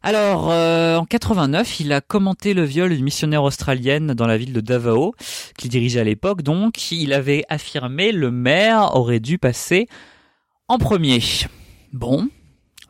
Alors, 0.01 0.50
euh, 0.50 0.95
en 0.95 1.05
89, 1.05 1.81
il 1.81 1.91
a 1.91 2.00
commenté 2.00 2.53
le 2.53 2.63
viol 2.63 2.95
d'une 2.95 3.03
missionnaire 3.03 3.43
australienne 3.43 4.13
dans 4.13 4.27
la 4.27 4.38
ville 4.38 4.53
de 4.53 4.62
Davao, 4.62 5.13
qu'il 5.57 5.69
dirigeait 5.69 6.00
à 6.00 6.05
l'époque. 6.05 6.41
Donc, 6.41 6.91
il 6.93 7.12
avait 7.12 7.43
affirmé 7.50 8.13
le 8.13 8.31
maire 8.31 8.95
aurait 8.95 9.19
dû 9.19 9.38
passer 9.38 9.88
en 10.69 10.77
premier. 10.77 11.19
Bon, 11.91 12.29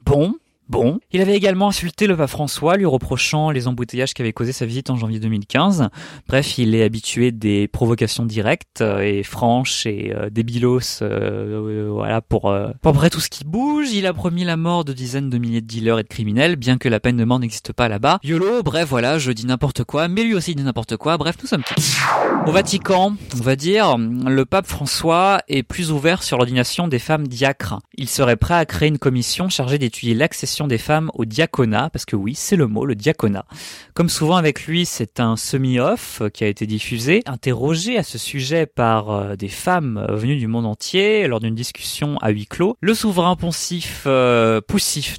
bon, 0.06 0.36
Bon. 0.70 1.00
Il 1.12 1.20
avait 1.20 1.36
également 1.36 1.68
insulté 1.68 2.06
le 2.06 2.16
pape 2.16 2.30
François, 2.30 2.78
lui 2.78 2.86
reprochant 2.86 3.50
les 3.50 3.68
embouteillages 3.68 4.14
qu'avait 4.14 4.34
causé 4.34 4.52
sa 4.52 4.68
visite 4.68 4.92
en 4.92 4.96
janvier 4.96 5.20
2015. 5.20 5.90
Bref, 6.28 6.60
il 6.60 6.76
est 6.76 6.84
habitué 6.84 7.32
des 7.32 7.68
provocations 7.68 8.24
directes 8.24 8.82
euh, 8.82 9.00
et 9.00 9.24
franches 9.24 9.88
et 9.88 10.14
euh, 10.16 10.30
débilos, 10.30 11.02
euh, 11.02 11.90
voilà, 11.92 12.22
pour, 12.22 12.56
pour 12.84 12.94
près 12.94 13.10
tout 13.10 13.20
ce 13.20 13.30
qui 13.30 13.46
bouge. 13.46 13.92
Il 13.92 14.06
a 14.06 14.14
promis 14.14 14.44
la 14.44 14.58
mort 14.58 14.86
de 14.86 14.94
dizaines 14.94 15.32
de 15.32 15.40
milliers 15.40 15.62
de 15.62 15.66
dealers 15.66 15.98
et 15.98 16.04
de 16.04 16.08
criminels, 16.08 16.56
bien 16.56 16.78
que 16.78 16.88
la 16.88 17.00
peine 17.00 17.18
de 17.18 17.24
mort 17.24 17.40
n'existe 17.40 17.74
pas 17.74 17.90
là-bas. 17.90 18.20
YOLO, 18.24 18.62
bref, 18.62 18.88
voilà, 18.88 19.18
je 19.18 19.32
dis 19.32 19.48
n'importe 19.48 19.84
quoi, 19.86 20.08
mais 20.08 20.24
lui 20.24 20.36
aussi 20.36 20.54
dit 20.54 20.64
n'importe 20.64 20.98
quoi. 20.98 21.18
Bref, 21.18 21.38
nous 21.42 21.48
sommes 21.48 21.64
petits. 21.64 21.98
Au 22.46 22.52
Vatican, 22.52 23.16
on 23.36 23.42
va 23.42 23.56
dire, 23.56 23.98
le 23.98 24.46
pape 24.46 24.68
François 24.68 25.42
est 25.48 25.64
plus 25.64 25.92
ouvert 25.92 26.24
sur 26.24 26.38
l'ordination 26.38 26.88
des 26.88 27.00
femmes 27.00 27.28
diacres. 27.28 27.80
Il 27.96 28.08
serait 28.08 28.38
prêt 28.38 28.54
à 28.54 28.66
créer 28.66 28.88
une 28.88 28.98
commission 28.98 29.50
chargée 29.50 29.78
d'étudier 29.78 30.14
l'accession 30.14 30.59
des 30.68 30.78
femmes 30.78 31.12
au 31.14 31.26
diaconat, 31.26 31.90
parce 31.90 32.06
que 32.06 32.16
oui, 32.16 32.36
c'est 32.36 32.56
le 32.56 32.68
mot, 32.68 32.86
le 32.86 32.96
diaconat. 32.96 33.46
Comme 33.94 34.10
souvent 34.10 34.36
avec 34.36 34.66
lui, 34.66 34.86
c'est 34.86 35.20
un 35.20 35.36
semi-off 35.36 36.22
qui 36.34 36.44
a 36.44 36.48
été 36.48 36.66
diffusé, 36.66 37.22
interrogé 37.26 37.98
à 37.98 38.04
ce 38.04 38.18
sujet 38.18 38.66
par 38.66 39.12
euh, 39.12 39.36
des 39.36 39.48
femmes 39.48 40.06
venues 40.10 40.38
du 40.38 40.48
monde 40.48 40.66
entier 40.66 41.28
lors 41.28 41.40
d'une 41.40 41.56
discussion 41.56 42.18
à 42.20 42.30
huis 42.30 42.46
clos. 42.46 42.78
Le 42.82 42.94
souverain 42.94 43.36
poncif, 43.36 44.04
euh, 44.06 44.62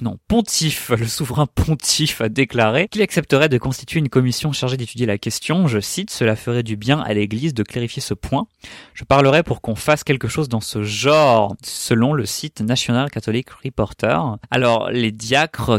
non, 0.01 0.17
pontif, 0.27 0.89
le 0.89 1.07
souverain 1.07 1.47
pontif 1.47 2.21
a 2.21 2.29
déclaré 2.29 2.87
qu'il 2.87 3.01
accepterait 3.01 3.49
de 3.49 3.57
constituer 3.57 3.99
une 3.99 4.09
commission 4.09 4.51
chargée 4.51 4.77
d'étudier 4.77 5.05
la 5.05 5.17
question. 5.17 5.67
Je 5.67 5.79
cite, 5.79 6.09
cela 6.09 6.35
ferait 6.35 6.63
du 6.63 6.75
bien 6.75 6.99
à 6.99 7.13
l'Église 7.13 7.53
de 7.53 7.63
clarifier 7.63 8.01
ce 8.01 8.13
point. 8.13 8.47
Je 8.93 9.03
parlerai 9.03 9.43
pour 9.43 9.61
qu'on 9.61 9.75
fasse 9.75 10.03
quelque 10.03 10.27
chose 10.27 10.49
dans 10.49 10.61
ce 10.61 10.83
genre, 10.83 11.55
selon 11.63 12.13
le 12.13 12.25
site 12.25 12.61
National 12.61 13.09
Catholic 13.09 13.49
Reporter. 13.63 14.37
Alors, 14.49 14.89
les 14.89 15.11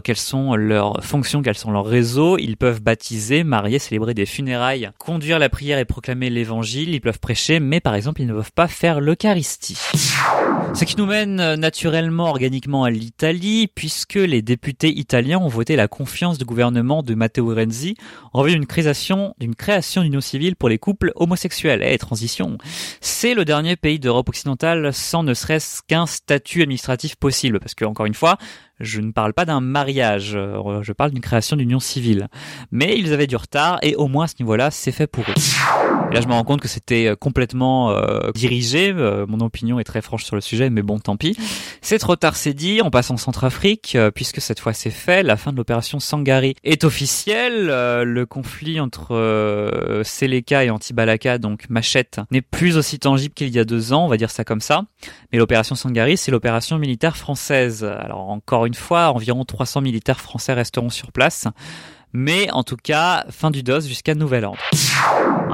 quelles 0.03 0.17
sont 0.17 0.55
leurs 0.55 1.05
fonctions, 1.05 1.43
quels 1.43 1.59
sont 1.59 1.71
leurs 1.71 1.85
réseaux 1.85 2.39
Ils 2.39 2.57
peuvent 2.57 2.81
baptiser, 2.81 3.45
marier, 3.45 3.79
célébrer 3.79 4.15
des 4.15 4.27
funérailles, 4.27 4.91
conduire 4.99 5.39
la 5.39 5.49
prière 5.49 5.79
et 5.79 5.85
proclamer 5.85 6.31
l'évangile, 6.31 6.95
ils 6.95 7.01
peuvent 7.01 7.21
prêcher, 7.21 7.61
mais 7.61 7.81
par 7.81 7.95
exemple, 7.95 8.23
ils 8.23 8.27
ne 8.27 8.33
peuvent 8.33 8.53
pas 8.53 8.69
faire 8.69 9.01
l'Eucharistie. 9.01 9.79
Ce 10.75 10.85
qui 10.87 10.97
nous 10.97 11.05
mène 11.05 11.39
euh, 11.39 11.57
naturellement, 11.57 12.31
organiquement 12.31 12.85
à 12.85 12.91
l'Italie, 12.91 13.69
puisque 13.69 14.15
les 14.15 14.41
députés 14.41 14.99
italiens 14.99 15.39
ont 15.39 15.49
voté 15.49 15.77
la 15.77 15.87
confiance 15.87 16.39
du 16.39 16.47
gouvernement 16.47 17.03
de 17.03 17.15
Matteo 17.15 17.55
Renzi 17.55 17.95
en 18.33 18.43
vue 18.43 18.53
d'une 18.53 18.67
création 18.67 19.35
d'union 19.39 20.21
civile 20.23 20.57
pour 20.57 20.71
les 20.71 20.79
couples 20.79 21.13
homosexuels. 21.17 21.83
Eh, 21.85 21.99
transition. 21.99 22.57
C'est 23.03 23.35
le 23.35 23.45
dernier 23.45 23.77
pays 23.77 23.99
d'Europe 23.99 24.31
occidentale 24.31 24.95
sans 24.95 25.23
ne 25.23 25.35
serait-ce 25.35 25.83
qu'un 25.87 26.07
statut 26.07 26.63
administratif 26.63 27.17
possible, 27.17 27.61
parce 27.61 27.75
que 27.75 27.85
encore 27.85 28.07
une 28.07 28.15
fois, 28.15 28.39
je 28.83 29.01
ne 29.01 29.13
parle 29.13 29.33
pas 29.33 29.45
d'un 29.45 29.61
mariage, 29.61 30.33
euh, 30.35 30.83
je 30.83 30.93
parle 30.93 31.13
d'une 31.13 31.21
création 31.21 31.57
d'union 31.57 31.81
civile. 31.81 32.29
Mais 32.71 32.99
ils 32.99 33.13
avaient 33.13 33.27
du 33.27 33.37
retard 33.37 33.79
et 33.83 33.95
au 33.95 34.09
moins 34.09 34.25
à 34.25 34.29
ce 34.29 34.35
niveau-là, 34.41 34.71
c'est 34.71 34.93
fait 34.93 35.07
pour 35.07 35.25
eux. 35.25 35.35
Et 36.11 36.15
là, 36.15 36.21
je 36.21 36.27
me 36.27 36.33
rends 36.33 36.45
compte 36.45 36.61
que 36.61 36.69
c'était 36.69 37.07
euh, 37.07 37.17
complètement 37.17 37.91
euh, 37.91 38.33
dirigé. 38.35 38.93
mon 38.93 39.41
opinion 39.41 39.79
est 39.79 39.85
très 39.85 40.03
franche 40.03 40.25
sur 40.25 40.35
le 40.35 40.43
sujet, 40.43 40.69
mais 40.69 40.83
bon, 40.83 40.99
tant 40.99 41.17
pis. 41.17 41.37
C'est 41.81 41.99
trop 41.99 42.17
tard, 42.17 42.37
c'est 42.37 42.55
dit. 42.55 42.81
On 42.85 42.91
passe 42.91 43.11
en 43.11 43.17
Centrafrique, 43.17 43.97
puisque 44.15 44.41
cette 44.41 44.61
fois 44.61 44.73
c'est 44.73 44.91
fait. 44.91 45.23
La 45.23 45.37
fin 45.37 45.53
de 45.53 45.57
l'opération 45.57 46.01
Sangari 46.01 46.55
est 46.65 46.85
officielle. 46.85 47.67
le 47.67 48.25
conflit 48.27 48.81
entre 48.81 50.03
Seleka 50.05 50.65
et 50.65 50.71
Antibalaka, 50.71 51.39
donc 51.39 51.69
Machette, 51.71 52.21
n'est 52.31 52.43
plus 52.43 52.77
aussi 52.77 52.99
tangible 52.99 53.35
qu'il 53.35 53.49
y 53.49 53.59
a 53.59 53.65
deux 53.65 53.93
ans, 53.93 54.05
on 54.05 54.09
va 54.09 54.17
dire 54.17 54.31
ça 54.31 54.45
comme 54.45 54.61
ça. 54.61 54.83
Mais 55.33 55.39
l'opération 55.39 55.75
Sangari, 55.75 56.17
c'est 56.17 56.31
l'opération 56.31 56.79
militaire 56.79 57.17
française. 57.17 57.85
Alors 57.85 58.31
encore 58.31 58.67
une 58.67 58.72
fois, 58.75 59.13
environ 59.13 59.45
300 59.45 59.81
militaires 59.81 60.21
français 60.21 60.53
resteront 60.53 60.91
sur 60.91 61.13
place. 61.13 61.47
Mais 62.13 62.51
en 62.51 62.63
tout 62.63 62.77
cas, 62.77 63.25
fin 63.31 63.51
du 63.51 63.63
DOS 63.63 63.87
jusqu'à 63.87 64.15
nouvel 64.15 64.45
ordre. 64.45 64.59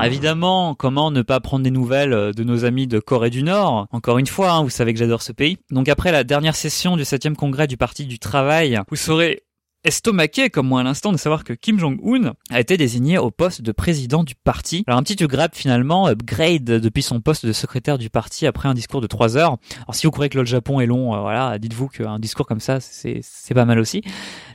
évidemment, 0.02 0.74
comment 0.74 1.10
ne 1.10 1.22
pas 1.22 1.38
prendre 1.38 1.62
des 1.62 1.70
nouvelles 1.70 2.32
de 2.34 2.44
nos 2.44 2.64
amis 2.64 2.86
de 2.86 2.98
Corée 2.98 3.30
du 3.30 3.42
Nord? 3.42 3.86
Encore 3.92 4.18
une 4.18 4.26
fois, 4.26 4.52
hein, 4.52 4.62
vous 4.62 4.70
savez 4.70 4.92
que 4.92 4.98
j'adore 4.98 5.22
ce 5.22 5.32
pays. 5.32 5.58
Donc 5.70 5.88
après 5.88 6.10
la 6.10 6.24
dernière 6.24 6.56
session 6.56 6.96
du 6.96 7.04
7e 7.04 7.34
congrès 7.34 7.68
du 7.68 7.76
Parti 7.76 8.06
du 8.06 8.18
Travail, 8.18 8.80
vous 8.90 8.96
saurez 8.96 9.42
estomaqué 9.88 10.50
comme 10.50 10.68
moi 10.68 10.80
à 10.80 10.84
l'instant 10.84 11.12
de 11.12 11.16
savoir 11.16 11.44
que 11.44 11.52
Kim 11.52 11.78
Jong-un 11.78 12.34
a 12.50 12.60
été 12.60 12.76
désigné 12.76 13.18
au 13.18 13.30
poste 13.30 13.62
de 13.62 13.72
président 13.72 14.22
du 14.22 14.34
parti. 14.34 14.84
Alors 14.86 15.00
un 15.00 15.02
petit 15.02 15.22
upgrade 15.24 15.54
finalement, 15.54 16.08
upgrade 16.08 16.64
depuis 16.64 17.02
son 17.02 17.20
poste 17.20 17.46
de 17.46 17.52
secrétaire 17.52 17.98
du 17.98 18.10
parti 18.10 18.46
après 18.46 18.68
un 18.68 18.74
discours 18.74 19.00
de 19.00 19.06
3 19.06 19.36
heures. 19.36 19.56
Alors 19.78 19.94
si 19.94 20.06
vous 20.06 20.10
croyez 20.10 20.28
que 20.28 20.38
le 20.38 20.44
Japon 20.44 20.80
est 20.80 20.86
long, 20.86 21.14
euh, 21.14 21.20
voilà, 21.20 21.58
dites-vous 21.58 21.88
qu'un 21.88 22.18
discours 22.18 22.46
comme 22.46 22.60
ça, 22.60 22.78
c'est 22.80 23.54
pas 23.54 23.64
mal 23.64 23.78
aussi. 23.78 24.02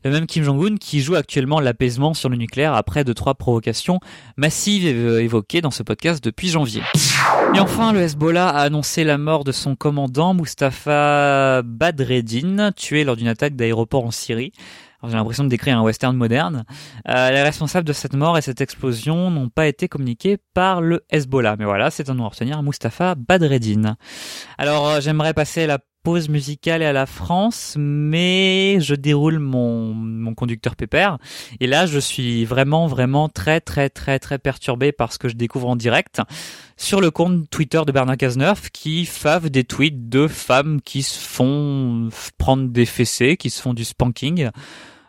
Le 0.06 0.12
même 0.12 0.28
Kim 0.28 0.44
Jong-un 0.44 0.78
qui 0.78 1.02
joue 1.02 1.16
actuellement 1.16 1.60
l'apaisement 1.60 2.14
sur 2.14 2.30
le 2.30 2.38
nucléaire 2.38 2.76
après 2.76 3.04
de 3.04 3.12
trois 3.12 3.34
provocations 3.34 4.00
massives 4.38 4.86
évoquées 4.88 5.62
dans 5.62 5.72
ce 5.72 5.82
podcast 5.82 6.24
depuis 6.24 6.50
janvier. 6.50 6.84
Et 7.56 7.60
enfin, 7.60 7.92
le 7.92 8.02
Hezbollah 8.02 8.50
a 8.50 8.62
annoncé 8.62 9.04
la 9.04 9.18
mort 9.18 9.44
de 9.44 9.52
son 9.52 9.76
commandant 9.76 10.34
Mustafa 10.34 11.62
Badreddin, 11.64 12.72
tué 12.72 13.04
lors 13.04 13.16
d'une 13.16 13.28
attaque 13.28 13.56
d'aéroport 13.56 14.06
en 14.06 14.12
Syrie. 14.12 14.54
J'ai 15.06 15.16
l'impression 15.16 15.44
de 15.44 15.50
décrire 15.50 15.78
un 15.78 15.82
western 15.82 16.16
moderne. 16.16 16.64
Euh, 17.10 17.32
les 17.32 17.42
responsables 17.42 17.88
de 17.88 17.94
cette 17.94 18.14
mort 18.14 18.38
et 18.38 18.42
cette 18.42 18.62
explosion 18.62 19.30
n'ont 19.30 19.50
pas 19.50 19.68
été 19.68 19.88
communiqués 19.88 20.38
par 20.54 20.82
le 20.82 21.04
Hezbollah. 21.10 21.56
Mais 21.58 21.66
voilà, 21.66 21.92
c'est 21.92 22.10
un 22.10 22.14
nom 22.14 22.26
à 22.26 22.30
retenir, 22.30 22.64
Mustafa 22.64 23.16
Badreddin. 23.16 23.96
Alors, 24.58 24.88
euh, 24.88 25.02
j'aimerais 25.02 25.34
passer 25.34 25.68
la 25.68 25.80
pause 26.04 26.28
musicale 26.28 26.82
et 26.82 26.86
à 26.86 26.94
la 26.94 27.06
France, 27.06 27.76
mais 27.78 28.78
je 28.82 28.94
déroule 28.94 29.40
mon, 29.40 29.94
mon 29.94 30.36
conducteur 30.36 30.76
pépère. 30.76 31.18
Et 31.60 31.68
là, 31.68 31.86
je 31.86 31.98
suis 31.98 32.44
vraiment, 32.44 32.88
vraiment 32.88 33.30
très, 33.30 33.62
très, 33.62 33.90
très, 33.90 34.20
très 34.20 34.38
perturbé 34.38 34.92
par 34.92 35.14
ce 35.14 35.20
que 35.20 35.30
je 35.30 35.36
découvre 35.36 35.70
en 35.70 35.76
direct 35.78 36.22
sur 36.76 37.00
le 37.00 37.10
compte 37.10 37.50
Twitter 37.50 37.82
de 37.88 37.92
Bernard 37.92 38.18
Cazeneuve 38.18 38.70
qui 38.72 39.06
fave 39.06 39.50
des 39.50 39.64
tweets 39.64 40.10
de 40.10 40.28
femmes 40.28 40.82
qui 40.82 41.04
se 41.04 41.20
font 41.20 42.10
prendre 42.38 42.68
des 42.70 42.86
fessées, 42.86 43.38
qui 43.38 43.50
se 43.50 43.62
font 43.62 43.74
du 43.74 43.86
spanking. 43.86 44.50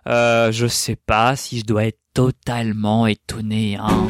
Euh, 0.07 0.53
je 0.53 0.67
sais 0.67 0.97
pas 0.97 1.37
si 1.37 1.61
je 1.61 1.65
dois 1.65 1.87
être 1.87 2.01
totalement 2.13 3.07
étonné, 3.07 3.77
hein. 3.77 4.07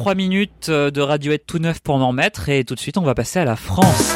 J'ai 0.00 0.02
eu 0.02 0.04
trois 0.04 0.14
minutes 0.14 0.68
euh, 0.68 0.90
de 0.90 1.00
Radiohead 1.00 1.42
tout 1.46 1.58
neuf 1.58 1.80
pour 1.80 1.98
m'en 1.98 2.08
remettre 2.08 2.48
et 2.48 2.64
tout 2.64 2.74
de 2.74 2.80
suite 2.80 2.96
on 2.96 3.02
va 3.02 3.14
passer 3.14 3.38
à 3.38 3.44
la 3.44 3.56
France. 3.56 4.14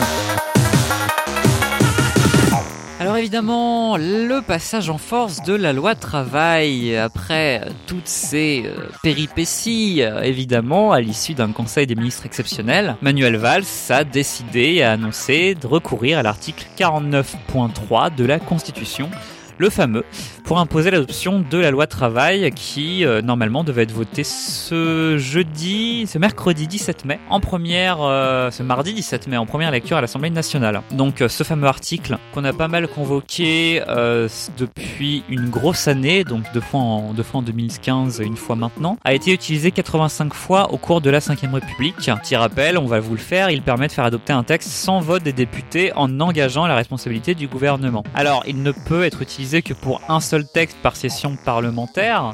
Alors 3.01 3.19
évidemment, 3.19 3.99
le 3.99 4.41
passage 4.41 4.89
en 4.89 4.97
force 4.97 5.43
de 5.43 5.53
la 5.53 5.75
loi 5.75 5.95
travail, 5.95 6.97
après 6.97 7.61
toutes 7.87 8.07
ces 8.07 8.65
euh, 8.65 8.89
péripéties, 9.03 10.03
euh, 10.03 10.23
évidemment, 10.23 10.93
à 10.93 11.03
l'issue 11.03 11.35
d'un 11.35 11.53
conseil 11.53 11.87
des 11.87 11.97
ministres 11.97 12.25
exceptionnel, 12.25 12.97
Manuel 13.03 13.37
Valls 13.37 13.65
a 13.91 14.05
décidé 14.05 14.77
et 14.77 14.85
a 14.85 14.93
annoncé 14.93 15.55
de 15.55 15.67
recourir 15.67 16.19
à 16.19 16.23
l'article 16.23 16.67
49.3 16.79 18.15
de 18.15 18.25
la 18.25 18.39
Constitution 18.39 19.11
le 19.59 19.71
fameux, 19.71 20.05
pour 20.45 20.59
imposer 20.59 20.91
l'adoption 20.91 21.45
de 21.49 21.59
la 21.59 21.71
loi 21.71 21.87
travail 21.87 22.51
qui 22.55 23.05
euh, 23.05 23.23
normalement 23.23 23.65
devait 23.65 23.85
être 23.85 23.93
votée 23.93 24.25
ce 24.25 25.17
jeudi, 25.19 26.07
ce 26.07 26.19
mercredi 26.19 26.67
17 26.67 27.05
mai, 27.05 27.19
en 27.31 27.41
première, 27.41 27.99
euh, 28.03 28.51
ce 28.51 28.63
mardi 28.63 28.93
17 28.95 29.29
mai, 29.29 29.37
en 29.37 29.47
première 29.47 29.71
lecture 29.71 29.97
à 29.97 30.01
l'Assemblée 30.01 30.31
nationale. 30.31 30.83
Donc 30.93 31.23
euh, 31.23 31.29
ce 31.29 31.45
fameux 31.45 31.67
article 31.67 32.19
qu'on 32.33 32.45
a 32.45 32.53
pas 32.53 32.69
mal 32.69 32.89
convoqué 32.89 33.83
depuis 34.59 35.25
une 35.29 35.51
grosse 35.51 35.89
année, 35.89 36.25
donc 36.25 36.45
deux 36.53 36.61
fois 36.61 36.81
en, 36.81 37.13
deux 37.15 37.23
fois 37.23 37.41
en 37.41 37.43
2015 37.43 38.21
et 38.21 38.25
une 38.25 38.37
fois 38.37 38.57
maintenant, 38.57 38.99
a 39.05 39.15
été 39.15 39.33
utilisé 39.33 39.71
85 39.71 40.35
fois 40.35 40.73
au 40.73 40.79
cours 40.79 41.01
de 41.01 41.11
la 41.11 41.21
5ème 41.21 41.55
République. 41.55 41.97
Petit 41.97 42.37
rappel, 42.37 42.79
on 42.79 42.87
va 42.87 43.01
vous 43.01 43.13
le 43.13 43.19
faire, 43.19 43.51
il 43.51 43.63
permet 43.63 43.87
de 43.87 43.93
faire 43.93 44.05
adopter 44.05 44.33
un 44.33 44.43
texte 44.43 44.71
sans 44.71 45.01
vote 45.01 45.23
des 45.23 45.33
députés 45.33 45.93
en 45.95 46.21
engageant 46.21 46.67
la 46.67 46.77
responsabilité 46.77 47.35
du 47.35 47.49
gouvernement. 47.49 48.05
Alors, 48.15 48.43
il 48.47 48.63
ne 48.63 48.73
peut 48.73 49.05
être 49.05 49.23
utilisé 49.23 49.44
que 49.45 49.75
pour 49.75 50.01
un 50.09 50.21
seul 50.21 50.47
texte 50.47 50.79
par 50.83 50.97
session 50.97 51.37
parlementaire. 51.37 52.33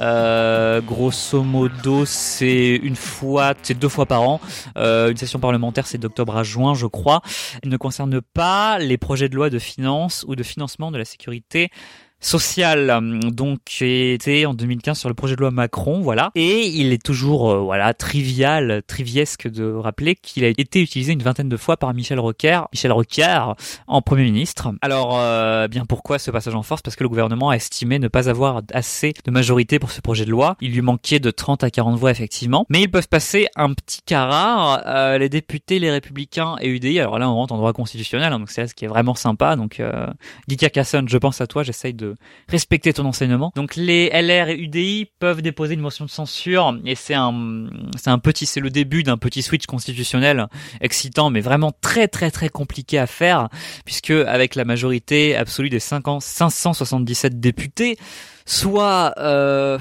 Euh, 0.00 0.80
grosso 0.80 1.42
modo, 1.42 2.04
c'est 2.04 2.76
une 2.76 2.96
fois, 2.96 3.54
c'est 3.62 3.78
deux 3.78 3.88
fois 3.88 4.06
par 4.06 4.22
an. 4.22 4.40
Euh, 4.76 5.10
une 5.10 5.16
session 5.16 5.38
parlementaire, 5.38 5.86
c'est 5.86 5.98
d'octobre 5.98 6.36
à 6.36 6.42
juin, 6.42 6.74
je 6.74 6.86
crois. 6.86 7.22
Il 7.62 7.70
ne 7.70 7.76
concerne 7.76 8.20
pas 8.20 8.78
les 8.78 8.98
projets 8.98 9.28
de 9.28 9.36
loi 9.36 9.50
de 9.50 9.58
finances 9.58 10.24
ou 10.28 10.36
de 10.36 10.42
financement 10.42 10.90
de 10.90 10.98
la 10.98 11.04
sécurité 11.04 11.70
social 12.20 12.90
euh, 12.90 13.20
donc 13.30 13.60
été 13.80 14.46
en 14.46 14.54
2015 14.54 14.98
sur 14.98 15.08
le 15.08 15.14
projet 15.14 15.36
de 15.36 15.40
loi 15.40 15.50
Macron 15.50 16.00
voilà. 16.00 16.30
Et 16.34 16.66
il 16.66 16.92
est 16.92 17.02
toujours 17.02 17.50
euh, 17.50 17.58
voilà 17.60 17.94
trivial 17.94 18.82
triviesque 18.86 19.48
de 19.48 19.72
rappeler 19.72 20.14
qu'il 20.14 20.44
a 20.44 20.48
été 20.48 20.80
utilisé 20.80 21.12
une 21.12 21.22
vingtaine 21.22 21.48
de 21.48 21.56
fois 21.56 21.76
par 21.76 21.94
Michel 21.94 22.18
Rocard 22.18 22.68
Michel 22.72 22.92
Rocard 22.92 23.56
en 23.86 24.02
premier 24.02 24.24
ministre. 24.24 24.72
Alors 24.82 25.18
euh, 25.18 25.68
bien 25.68 25.84
pourquoi 25.84 26.18
ce 26.18 26.30
passage 26.30 26.54
en 26.54 26.62
force? 26.62 26.82
Parce 26.82 26.96
que 26.96 27.04
le 27.04 27.08
gouvernement 27.08 27.50
a 27.50 27.56
estimé 27.56 27.98
ne 27.98 28.08
pas 28.08 28.28
avoir 28.28 28.62
assez 28.72 29.14
de 29.24 29.30
majorité 29.30 29.78
pour 29.78 29.90
ce 29.90 30.00
projet 30.00 30.24
de 30.24 30.30
loi. 30.30 30.56
Il 30.60 30.72
lui 30.72 30.82
manquait 30.82 31.20
de 31.20 31.30
30 31.30 31.64
à 31.64 31.70
40 31.70 31.98
voix 31.98 32.10
effectivement. 32.10 32.66
Mais 32.68 32.82
ils 32.82 32.90
peuvent 32.90 33.08
passer 33.08 33.48
un 33.56 33.72
petit 33.74 34.02
cas 34.02 34.26
rare 34.26 35.18
les 35.18 35.28
députés 35.28 35.78
les 35.78 35.90
républicains 35.90 36.56
et 36.60 36.68
UDI 36.68 37.00
alors 37.00 37.18
là 37.18 37.28
on 37.30 37.34
rentre 37.34 37.54
en 37.54 37.58
droit 37.58 37.72
constitutionnel 37.72 38.32
hein, 38.32 38.38
donc 38.38 38.50
c'est 38.50 38.66
ce 38.66 38.74
qui 38.74 38.84
est 38.84 38.88
vraiment 38.88 39.14
sympa. 39.14 39.56
Donc 39.56 39.80
euh, 39.80 40.06
Guy 40.48 40.56
Carcassonne 40.56 41.08
je 41.08 41.18
pense 41.18 41.40
à 41.40 41.46
toi 41.46 41.62
j'essaye 41.62 41.94
de 41.94 42.07
respecter 42.48 42.92
ton 42.92 43.04
enseignement. 43.04 43.52
Donc 43.56 43.76
les 43.76 44.08
LR 44.10 44.48
et 44.48 44.58
UDI 44.58 45.08
peuvent 45.18 45.42
déposer 45.42 45.74
une 45.74 45.80
motion 45.80 46.04
de 46.04 46.10
censure 46.10 46.78
et 46.84 46.94
c'est 46.94 47.14
un 47.14 47.68
c'est 47.96 48.10
un 48.10 48.18
petit 48.18 48.46
c'est 48.46 48.60
le 48.60 48.70
début 48.70 49.02
d'un 49.02 49.16
petit 49.16 49.42
switch 49.42 49.66
constitutionnel 49.66 50.46
excitant 50.80 51.30
mais 51.30 51.40
vraiment 51.40 51.72
très 51.80 52.08
très 52.08 52.30
très 52.30 52.48
compliqué 52.48 52.98
à 52.98 53.06
faire 53.06 53.48
puisque 53.84 54.10
avec 54.10 54.54
la 54.54 54.64
majorité 54.64 55.36
absolue 55.36 55.70
des 55.70 55.80
577 55.80 57.40
députés, 57.40 57.98
soit 58.46 59.14
euh, 59.18 59.78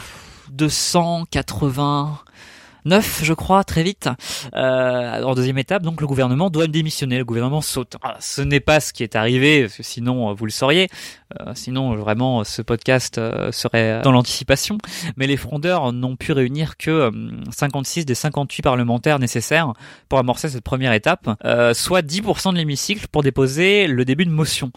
280 0.52 2.20
9, 2.88 3.22
je 3.24 3.34
crois, 3.34 3.64
très 3.64 3.84
vite. 3.84 4.10
Euh, 4.56 5.22
en 5.22 5.36
deuxième 5.36 5.58
étape, 5.58 5.84
donc 5.84 6.02
le 6.02 6.08
gouvernement 6.08 6.50
doit 6.50 6.68
démissionner, 6.68 7.18
le 7.18 7.26
gouvernement 7.26 7.62
saute. 7.62 7.98
Ah, 8.02 8.18
ce 8.20 8.42
n'est 8.42 8.60
pas 8.60 8.80
ce 8.80 8.94
qui 8.94 9.04
est 9.04 9.16
arrivé, 9.16 9.64
parce 9.64 9.76
que 9.76 9.84
sinon 9.84 10.30
euh, 10.30 10.34
vous 10.34 10.46
le 10.46 10.52
sauriez. 10.52 10.88
Euh, 11.42 11.52
sinon, 11.56 11.96
vraiment, 11.96 12.46
ce 12.46 12.62
podcast 12.62 13.18
euh, 13.18 13.52
serait 13.52 14.02
dans 14.02 14.14
l'anticipation. 14.14 14.78
Mais 15.18 15.28
les 15.28 15.38
frondeurs 15.38 15.92
n'ont 15.92 16.16
pu 16.16 16.32
réunir 16.32 16.78
que 16.78 17.12
56 17.52 18.06
des 18.06 18.16
58 18.16 18.62
parlementaires 18.62 19.20
nécessaires 19.20 19.74
pour 20.08 20.20
amorcer 20.20 20.50
cette 20.50 20.64
première 20.64 20.94
étape, 20.94 21.30
soit 21.74 22.02
10% 22.02 22.54
de 22.54 22.58
l'hémicycle 22.58 23.08
pour 23.12 23.24
déposer 23.24 23.88
le 23.88 24.06
début 24.06 24.26
de 24.26 24.32
motion. 24.32 24.72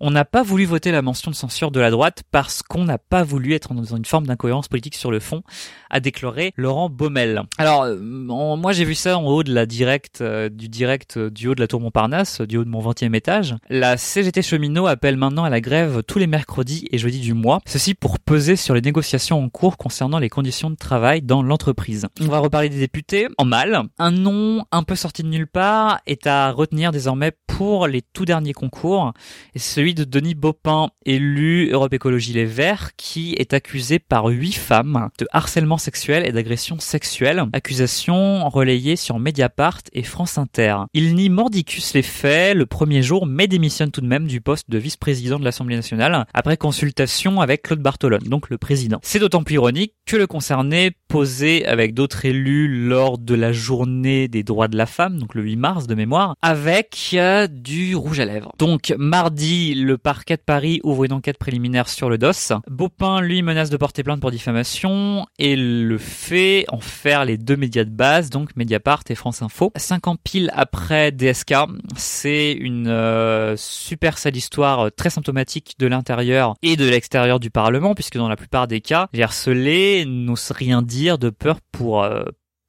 On 0.00 0.10
n'a 0.10 0.24
pas 0.24 0.42
voulu 0.42 0.64
voter 0.64 0.92
la 0.92 1.02
mention 1.02 1.30
de 1.30 1.36
censure 1.36 1.70
de 1.70 1.80
la 1.80 1.90
droite 1.90 2.22
parce 2.30 2.62
qu'on 2.62 2.84
n'a 2.84 2.98
pas 2.98 3.22
voulu 3.22 3.54
être 3.54 3.74
dans 3.74 3.96
une 3.96 4.04
forme 4.04 4.26
d'incohérence 4.26 4.68
politique 4.68 4.94
sur 4.94 5.10
le 5.10 5.20
fond, 5.20 5.42
a 5.90 6.00
déclaré 6.00 6.52
Laurent 6.56 6.88
Baumel. 6.88 7.42
Alors, 7.58 7.84
euh, 7.84 7.96
moi 7.96 8.72
j'ai 8.72 8.84
vu 8.84 8.94
ça 8.94 9.16
en 9.18 9.24
haut 9.24 9.42
de 9.42 9.52
la 9.54 9.64
direct, 9.64 10.20
euh, 10.20 10.50
du 10.50 10.68
direct 10.68 11.16
euh, 11.16 11.30
du 11.30 11.48
haut 11.48 11.54
de 11.54 11.60
la 11.60 11.66
tour 11.66 11.80
Montparnasse, 11.80 12.42
du 12.42 12.58
haut 12.58 12.64
de 12.64 12.68
mon 12.68 12.82
20e 12.82 13.14
étage. 13.14 13.54
La 13.70 13.96
CGT 13.96 14.42
cheminot 14.42 14.86
appelle 14.86 15.16
maintenant 15.16 15.44
à 15.44 15.48
la 15.48 15.62
grève 15.62 16.02
tous 16.06 16.18
les 16.18 16.26
mercredis 16.26 16.86
et 16.92 16.98
jeudis 16.98 17.20
du 17.20 17.32
mois, 17.32 17.60
ceci 17.66 17.94
pour 17.94 18.18
peser 18.18 18.56
sur 18.56 18.74
les 18.74 18.82
négociations 18.82 19.42
en 19.42 19.48
cours 19.48 19.78
concernant 19.78 20.18
les 20.18 20.28
conditions 20.28 20.68
de 20.68 20.76
travail 20.76 21.22
dans 21.22 21.42
l'entreprise. 21.42 22.06
On 22.20 22.26
va 22.26 22.40
reparler 22.40 22.68
des 22.68 22.78
députés 22.78 23.28
en 23.38 23.46
mal. 23.46 23.84
Un 23.98 24.10
nom 24.10 24.66
un 24.70 24.82
peu 24.82 24.94
sorti 24.94 25.22
de 25.22 25.28
nulle 25.28 25.46
part 25.46 26.00
est 26.06 26.26
à 26.26 26.50
retenir 26.50 26.92
désormais 26.92 27.32
pour 27.46 27.86
les 27.86 28.02
tout 28.02 28.26
derniers 28.26 28.52
concours, 28.52 29.14
celui 29.56 29.94
de 29.94 30.04
Denis 30.04 30.34
Baupin, 30.34 30.90
élu 31.06 31.70
Europe 31.70 31.94
Écologie 31.94 32.34
Les 32.34 32.44
Verts, 32.44 32.90
qui 32.98 33.34
est 33.38 33.54
accusé 33.54 33.98
par 33.98 34.26
huit 34.26 34.52
femmes 34.52 35.08
de 35.18 35.26
harcèlement 35.32 35.78
sexuel 35.78 36.26
et 36.26 36.32
d'agression 36.32 36.78
sexuelle, 36.78 37.35
accusation 37.52 38.48
relayée 38.48 38.96
sur 38.96 39.18
Mediapart 39.18 39.80
et 39.92 40.02
France 40.02 40.38
Inter. 40.38 40.78
Il 40.94 41.14
nie 41.14 41.28
mordicus 41.28 41.94
les 41.94 42.02
faits 42.02 42.56
le 42.56 42.66
premier 42.66 43.02
jour, 43.02 43.26
mais 43.26 43.46
démissionne 43.46 43.90
tout 43.90 44.00
de 44.00 44.06
même 44.06 44.26
du 44.26 44.40
poste 44.40 44.70
de 44.70 44.78
vice-président 44.78 45.38
de 45.38 45.44
l'Assemblée 45.44 45.76
nationale, 45.76 46.26
après 46.34 46.56
consultation 46.56 47.40
avec 47.40 47.62
Claude 47.62 47.80
Bartolone, 47.80 48.24
donc 48.24 48.50
le 48.50 48.58
président. 48.58 48.98
C'est 49.02 49.18
d'autant 49.18 49.42
plus 49.42 49.54
ironique 49.54 49.94
que 50.06 50.16
le 50.16 50.26
concerné 50.26 50.92
posé 51.08 51.66
avec 51.66 51.94
d'autres 51.94 52.24
élus 52.24 52.68
lors 52.68 53.18
de 53.18 53.34
la 53.34 53.52
journée 53.52 54.28
des 54.28 54.42
droits 54.42 54.68
de 54.68 54.76
la 54.76 54.86
femme, 54.86 55.18
donc 55.18 55.34
le 55.34 55.42
8 55.42 55.56
mars 55.56 55.86
de 55.86 55.94
mémoire, 55.94 56.36
avec 56.42 57.10
euh, 57.14 57.46
du 57.46 57.94
rouge 57.96 58.20
à 58.20 58.24
lèvres. 58.24 58.52
Donc 58.58 58.94
mardi, 58.98 59.74
le 59.74 59.98
parquet 59.98 60.36
de 60.36 60.42
Paris 60.42 60.80
ouvre 60.84 61.04
une 61.04 61.12
enquête 61.12 61.38
préliminaire 61.38 61.88
sur 61.88 62.08
le 62.08 62.18
DOS. 62.18 62.52
Baupin, 62.68 63.20
lui, 63.20 63.42
menace 63.42 63.70
de 63.70 63.76
porter 63.76 64.02
plainte 64.02 64.20
pour 64.20 64.30
diffamation 64.30 65.26
et 65.38 65.56
le 65.56 65.98
fait 65.98 66.64
en 66.68 66.80
faire 66.80 67.24
les 67.26 67.36
deux 67.36 67.56
médias 67.56 67.84
de 67.84 67.90
base, 67.90 68.30
donc 68.30 68.56
Mediapart 68.56 69.02
et 69.10 69.14
France 69.14 69.42
Info. 69.42 69.72
Cinq 69.76 70.06
ans 70.06 70.16
pile 70.16 70.50
après 70.54 71.12
DSK, 71.12 71.54
c'est 71.96 72.52
une 72.52 72.88
euh, 72.88 73.54
super 73.56 74.16
sale 74.16 74.36
histoire 74.36 74.86
euh, 74.86 74.90
très 74.90 75.10
symptomatique 75.10 75.74
de 75.78 75.86
l'intérieur 75.86 76.54
et 76.62 76.76
de 76.76 76.88
l'extérieur 76.88 77.40
du 77.40 77.50
Parlement, 77.50 77.94
puisque 77.94 78.16
dans 78.16 78.28
la 78.28 78.36
plupart 78.36 78.68
des 78.68 78.80
cas, 78.80 79.08
les 79.12 79.22
harcelés 79.22 80.04
n'osent 80.06 80.52
rien 80.52 80.80
dire 80.80 81.18
de 81.18 81.30
peur 81.30 81.58
pour 81.72 82.08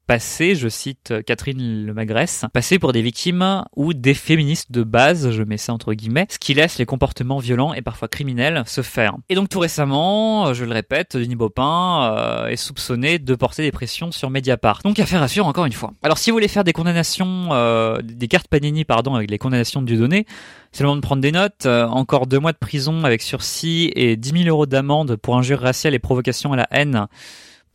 passer, 0.08 0.54
je 0.54 0.68
cite 0.68 1.12
Catherine 1.26 1.84
Lemagresse, 1.84 2.46
passer 2.54 2.78
pour 2.78 2.92
des 2.92 3.02
victimes 3.02 3.62
ou 3.76 3.92
des 3.92 4.14
féministes 4.14 4.72
de 4.72 4.82
base, 4.82 5.30
je 5.30 5.42
mets 5.42 5.58
ça 5.58 5.74
entre 5.74 5.92
guillemets, 5.92 6.26
ce 6.30 6.38
qui 6.38 6.54
laisse 6.54 6.78
les 6.78 6.86
comportements 6.86 7.38
violents 7.38 7.74
et 7.74 7.82
parfois 7.82 8.08
criminels 8.08 8.62
se 8.66 8.80
faire. 8.80 9.16
Et 9.28 9.34
donc 9.34 9.50
tout 9.50 9.58
récemment, 9.58 10.54
je 10.54 10.64
le 10.64 10.72
répète, 10.72 11.18
Denis 11.18 11.36
Baupin 11.36 12.14
euh, 12.16 12.46
est 12.46 12.56
soupçonné 12.56 13.18
de 13.18 13.34
porter 13.34 13.62
des 13.62 13.70
pressions 13.70 14.10
sur 14.10 14.30
Mediapart. 14.30 14.80
Donc 14.82 14.98
affaire 14.98 15.22
à 15.22 15.28
suivre 15.28 15.46
encore 15.46 15.66
une 15.66 15.72
fois. 15.72 15.92
Alors 16.02 16.16
si 16.16 16.30
vous 16.30 16.36
voulez 16.36 16.48
faire 16.48 16.64
des 16.64 16.72
condamnations, 16.72 17.50
euh, 17.52 18.00
des 18.02 18.28
cartes 18.28 18.48
Panini 18.48 18.86
pardon, 18.86 19.14
avec 19.14 19.30
les 19.30 19.36
condamnations 19.36 19.82
de 19.82 19.86
Dieudonné, 19.86 20.24
c'est 20.72 20.84
le 20.84 20.88
moment 20.88 20.96
de 20.96 21.02
prendre 21.02 21.20
des 21.20 21.32
notes. 21.32 21.66
Euh, 21.66 21.86
encore 21.86 22.26
deux 22.26 22.38
mois 22.38 22.52
de 22.52 22.58
prison 22.58 23.04
avec 23.04 23.20
sursis 23.20 23.92
et 23.94 24.16
10 24.16 24.44
000 24.44 24.48
euros 24.48 24.64
d'amende 24.64 25.16
pour 25.16 25.36
injure 25.36 25.60
raciale 25.60 25.92
et 25.92 25.98
provocation 25.98 26.54
à 26.54 26.56
la 26.56 26.66
haine 26.70 27.08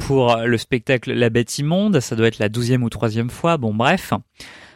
pour 0.07 0.37
le 0.37 0.57
spectacle 0.57 1.13
La 1.13 1.29
Bête 1.29 1.57
Immonde. 1.59 1.99
Ça 1.99 2.15
doit 2.15 2.27
être 2.27 2.39
la 2.39 2.49
douzième 2.49 2.83
ou 2.83 2.89
troisième 2.89 3.29
fois. 3.29 3.57
Bon, 3.57 3.73
bref. 3.73 4.13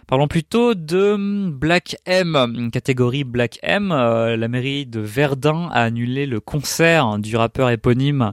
Parlons 0.07 0.27
plutôt 0.27 0.73
de 0.73 1.49
Black 1.49 1.97
M, 2.05 2.69
catégorie 2.71 3.25
Black 3.25 3.59
M. 3.61 3.91
Euh, 3.91 4.37
la 4.37 4.47
mairie 4.47 4.85
de 4.85 5.01
Verdun 5.01 5.69
a 5.73 5.83
annulé 5.83 6.25
le 6.25 6.39
concert 6.39 7.19
du 7.19 7.35
rappeur 7.35 7.69
éponyme 7.69 8.31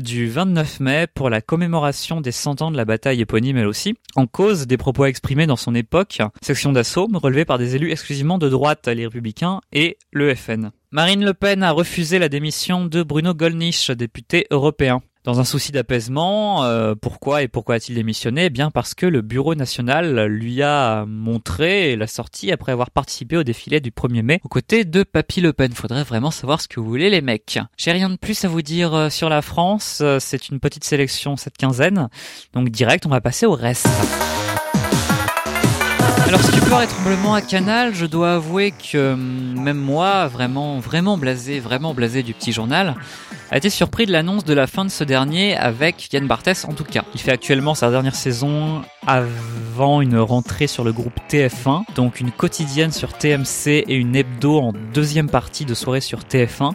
du 0.00 0.28
29 0.28 0.80
mai 0.80 1.06
pour 1.12 1.30
la 1.30 1.40
commémoration 1.40 2.20
des 2.20 2.32
100 2.32 2.62
ans 2.62 2.70
de 2.70 2.76
la 2.76 2.84
bataille 2.84 3.20
éponyme 3.20 3.56
elle 3.56 3.66
aussi, 3.66 3.94
en 4.14 4.26
cause 4.26 4.66
des 4.66 4.76
propos 4.76 5.06
exprimés 5.06 5.46
dans 5.46 5.56
son 5.56 5.74
époque, 5.74 6.20
section 6.42 6.72
d'assaut 6.72 7.08
relevée 7.14 7.44
par 7.44 7.58
des 7.58 7.76
élus 7.76 7.90
exclusivement 7.90 8.38
de 8.38 8.48
droite, 8.48 8.86
les 8.88 9.06
républicains 9.06 9.60
et 9.72 9.96
le 10.12 10.34
FN. 10.34 10.70
Marine 10.90 11.24
Le 11.24 11.34
Pen 11.34 11.62
a 11.62 11.72
refusé 11.72 12.18
la 12.18 12.28
démission 12.28 12.84
de 12.84 13.02
Bruno 13.02 13.34
Gollnisch, 13.34 13.90
député 13.90 14.46
européen. 14.50 15.02
Dans 15.26 15.40
un 15.40 15.44
souci 15.44 15.72
d'apaisement, 15.72 16.62
euh, 16.62 16.94
pourquoi 16.94 17.42
et 17.42 17.48
pourquoi 17.48 17.74
a-t-il 17.74 17.96
démissionné? 17.96 18.44
Eh 18.44 18.50
Bien 18.50 18.70
parce 18.70 18.94
que 18.94 19.06
le 19.06 19.22
Bureau 19.22 19.56
national 19.56 20.26
lui 20.26 20.62
a 20.62 21.04
montré 21.04 21.96
la 21.96 22.06
sortie 22.06 22.52
après 22.52 22.70
avoir 22.70 22.92
participé 22.92 23.36
au 23.36 23.42
défilé 23.42 23.80
du 23.80 23.90
1er 23.90 24.22
mai 24.22 24.40
aux 24.44 24.48
côtés 24.48 24.84
de 24.84 25.02
Papy 25.02 25.40
Le 25.40 25.52
Pen. 25.52 25.72
Faudrait 25.72 26.04
vraiment 26.04 26.30
savoir 26.30 26.60
ce 26.60 26.68
que 26.68 26.78
vous 26.78 26.86
voulez 26.86 27.10
les 27.10 27.22
mecs. 27.22 27.58
J'ai 27.76 27.90
rien 27.90 28.08
de 28.08 28.16
plus 28.16 28.44
à 28.44 28.48
vous 28.48 28.62
dire 28.62 28.94
euh, 28.94 29.10
sur 29.10 29.28
la 29.28 29.42
France, 29.42 29.98
euh, 30.00 30.18
c'est 30.20 30.48
une 30.48 30.60
petite 30.60 30.84
sélection 30.84 31.36
cette 31.36 31.56
quinzaine, 31.56 32.08
donc 32.52 32.68
direct 32.68 33.04
on 33.04 33.08
va 33.08 33.20
passer 33.20 33.46
au 33.46 33.54
reste. 33.54 33.88
Alors 36.24 36.42
stupeur 36.42 36.82
et 36.82 36.86
tremblement 36.86 37.34
à 37.34 37.40
Canal, 37.40 37.94
je 37.94 38.06
dois 38.06 38.34
avouer 38.34 38.72
que 38.72 39.12
hum, 39.12 39.60
même 39.60 39.78
moi, 39.78 40.26
vraiment, 40.26 40.78
vraiment 40.78 41.16
blasé, 41.18 41.60
vraiment 41.60 41.94
blasé 41.94 42.22
du 42.22 42.34
petit 42.34 42.52
journal, 42.52 42.94
a 43.50 43.56
été 43.56 43.70
surpris 43.70 44.06
de 44.06 44.12
l'annonce 44.12 44.44
de 44.44 44.54
la 44.54 44.66
fin 44.66 44.84
de 44.84 44.90
ce 44.90 45.04
dernier 45.04 45.56
avec 45.56 46.12
Yann 46.12 46.26
Barthès 46.26 46.64
en 46.64 46.72
tout 46.72 46.84
cas. 46.84 47.04
Il 47.14 47.20
fait 47.20 47.32
actuellement 47.32 47.74
sa 47.74 47.90
dernière 47.90 48.14
saison 48.14 48.82
avant 49.06 50.00
une 50.00 50.18
rentrée 50.18 50.66
sur 50.66 50.82
le 50.82 50.92
groupe 50.92 51.18
TF1, 51.28 51.82
donc 51.94 52.20
une 52.20 52.32
quotidienne 52.32 52.92
sur 52.92 53.12
TMC 53.12 53.84
et 53.86 53.94
une 53.94 54.16
hebdo 54.16 54.58
en 54.58 54.72
deuxième 54.92 55.30
partie 55.30 55.64
de 55.64 55.74
soirée 55.74 56.00
sur 56.00 56.20
TF1. 56.20 56.72